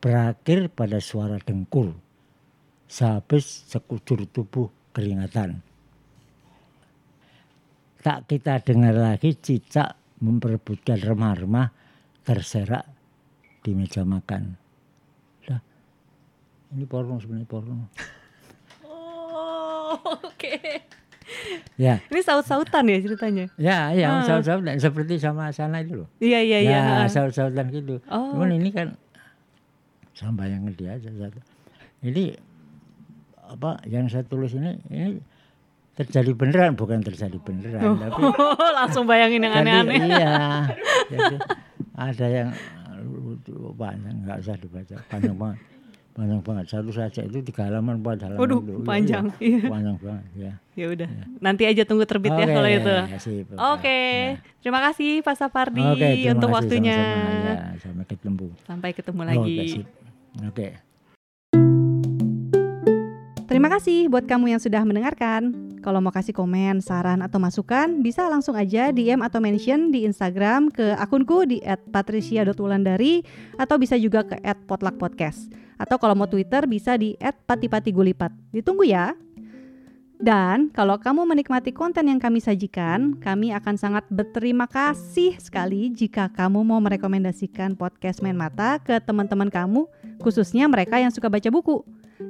Berakhir 0.00 0.70
pada 0.70 1.00
suara 1.00 1.40
dengkur, 1.40 1.96
sehabis 2.86 3.64
sekujur 3.66 4.28
tubuh 4.28 4.68
keringatan. 4.92 5.65
Tak 8.06 8.30
kita 8.30 8.62
dengar 8.62 8.94
lagi 8.94 9.34
cicak 9.34 9.98
memperebutkan 10.22 10.94
remah-remah 11.02 11.74
terserak 12.22 12.86
di 13.66 13.74
meja 13.74 14.06
makan. 14.06 14.54
Lah, 15.50 15.58
ini 16.70 16.86
porno 16.86 17.18
sebenarnya 17.18 17.50
porno. 17.50 17.90
Oh, 18.86 19.98
oke. 20.22 20.54
Ya, 21.74 21.98
Ini 22.06 22.22
saut-sautan 22.22 22.86
ya 22.86 23.02
ceritanya? 23.02 23.50
ya, 23.58 23.90
ya, 23.90 24.06
Ah. 24.08 24.22
saut-sautan 24.22 24.78
seperti 24.78 25.18
sama 25.18 25.50
sana 25.50 25.82
itu 25.82 26.06
loh. 26.06 26.08
Iya, 26.22 26.46
iya, 26.46 26.58
iya. 26.62 26.78
ya, 26.78 26.80
ha. 27.02 27.10
saut-sautan 27.10 27.74
gitu. 27.74 27.98
Oh. 28.06 28.38
Cuman 28.38 28.54
ini 28.54 28.70
kan 28.70 28.94
sama 30.14 30.46
yang 30.46 30.62
dia 30.78 30.94
aja 30.94 31.10
satu. 31.10 31.42
Ini 32.06 32.38
apa 33.50 33.82
yang 33.90 34.06
saya 34.06 34.22
tulis 34.22 34.54
ini 34.54 34.78
ini 34.94 35.18
terjadi 35.96 36.30
beneran 36.30 36.72
bukan 36.74 37.00
terjadi 37.00 37.36
beneran 37.38 37.96
tapi 37.96 38.20
Oh, 38.22 38.70
langsung 38.78 39.04
bayangin 39.04 39.40
yang 39.40 39.54
aneh-aneh. 39.56 39.96
iya. 40.04 40.36
Jadi 41.10 41.36
ada 41.92 42.26
yang 42.28 42.48
panjang 43.72 44.16
nggak 44.22 44.38
usah 44.38 44.56
dibaca 44.56 44.96
panjang 45.06 45.32
banget 45.34 45.58
panjang 46.12 46.40
banget 46.40 46.64
satu 46.66 46.88
saja 46.90 47.20
itu 47.22 47.40
tiga 47.42 47.68
halaman 47.68 48.00
empat 48.00 48.24
halaman 48.24 48.40
Waduh, 48.40 48.60
itu. 48.62 48.72
Iya, 48.72 48.84
panjang. 48.84 49.24
iya. 49.36 49.48
Iya. 49.56 49.68
panjang 49.68 49.96
banget 49.98 50.24
ya 50.34 50.52
Ya 50.76 50.86
udah, 50.90 51.08
nanti 51.38 51.64
aja 51.64 51.82
tunggu 51.82 52.04
terbit 52.04 52.28
ya 52.30 52.44
Oke, 52.44 52.52
kalau 52.52 52.68
itu. 52.68 52.94
Oke, 53.56 53.98
terima 54.60 54.80
kasih 54.82 55.24
Pak 55.24 55.34
Sapardi 55.34 55.80
Oke, 55.82 56.04
terima 56.14 56.36
untuk 56.36 56.48
kasih 56.50 56.56
waktunya. 56.58 56.96
sama-sama. 56.98 57.30
Ya, 57.32 57.56
sampai 57.80 58.04
ketemu 58.06 58.46
Sampai 58.60 58.90
ketemu 58.92 59.20
Oke, 59.22 59.30
lagi. 59.30 59.56
sip. 59.70 59.86
oke 60.38 60.66
Terima 63.56 63.72
kasih 63.72 64.12
buat 64.12 64.28
kamu 64.28 64.52
yang 64.52 64.60
sudah 64.60 64.84
mendengarkan. 64.84 65.48
Kalau 65.80 66.04
mau 66.04 66.12
kasih 66.12 66.36
komen, 66.36 66.84
saran, 66.84 67.24
atau 67.24 67.40
masukan, 67.40 68.04
bisa 68.04 68.28
langsung 68.28 68.52
aja 68.52 68.92
DM 68.92 69.24
atau 69.24 69.40
mention 69.40 69.88
di 69.88 70.04
Instagram 70.04 70.68
ke 70.68 70.92
akunku 71.00 71.48
di 71.48 71.64
@patricia.wulandari 71.64 73.24
atau 73.56 73.80
bisa 73.80 73.96
juga 73.96 74.28
ke 74.28 74.36
@potluckpodcast. 74.68 75.56
Atau 75.80 75.96
kalau 75.96 76.12
mau 76.12 76.28
Twitter 76.28 76.68
bisa 76.68 77.00
di 77.00 77.16
@patipatigulipat. 77.16 78.28
Ditunggu 78.52 78.92
ya. 78.92 79.16
Dan 80.20 80.68
kalau 80.72 81.00
kamu 81.00 81.24
menikmati 81.24 81.72
konten 81.72 82.12
yang 82.12 82.20
kami 82.20 82.44
sajikan, 82.44 83.16
kami 83.24 83.56
akan 83.56 83.80
sangat 83.80 84.04
berterima 84.12 84.68
kasih 84.68 85.36
sekali 85.40 85.92
jika 85.96 86.28
kamu 86.28 86.60
mau 86.60 86.80
merekomendasikan 86.84 87.72
podcast 87.72 88.20
Main 88.20 88.36
Mata 88.36 88.80
ke 88.84 89.00
teman-teman 89.00 89.48
kamu, 89.48 89.88
khususnya 90.20 90.68
mereka 90.68 91.00
yang 91.00 91.12
suka 91.12 91.32
baca 91.32 91.48
buku. 91.48 91.84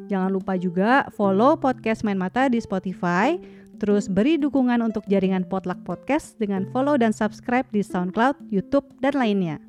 Jangan 0.07 0.31
lupa 0.33 0.59
juga 0.59 1.07
follow 1.15 1.55
podcast 1.59 2.03
Main 2.03 2.19
Mata 2.19 2.51
di 2.51 2.59
Spotify, 2.59 3.39
terus 3.79 4.09
beri 4.09 4.41
dukungan 4.41 4.81
untuk 4.83 5.05
jaringan 5.07 5.47
Potluck 5.47 5.83
Podcast 5.85 6.39
dengan 6.41 6.67
follow 6.73 6.97
dan 6.97 7.13
subscribe 7.13 7.67
di 7.71 7.85
SoundCloud, 7.85 8.51
YouTube, 8.51 8.87
dan 8.99 9.15
lainnya. 9.19 9.63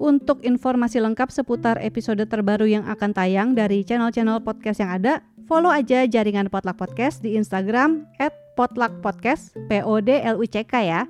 Untuk 0.00 0.40
informasi 0.40 0.96
lengkap 0.96 1.28
seputar 1.28 1.76
episode 1.84 2.24
terbaru 2.24 2.64
yang 2.64 2.88
akan 2.88 3.12
tayang 3.12 3.52
dari 3.52 3.84
channel-channel 3.84 4.40
podcast 4.40 4.80
yang 4.80 4.96
ada, 4.96 5.20
follow 5.44 5.68
aja 5.68 6.08
jaringan 6.08 6.48
Potluck 6.48 6.80
Podcast 6.80 7.20
di 7.20 7.36
Instagram 7.36 8.08
@potluckpodcast, 8.56 9.56
P 9.68 9.84
O 9.84 10.00
D 10.00 10.24
L 10.24 10.40
U 10.40 10.46
C 10.48 10.64
K 10.64 10.74
ya. 10.80 11.02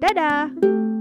Dadah. 0.00 0.99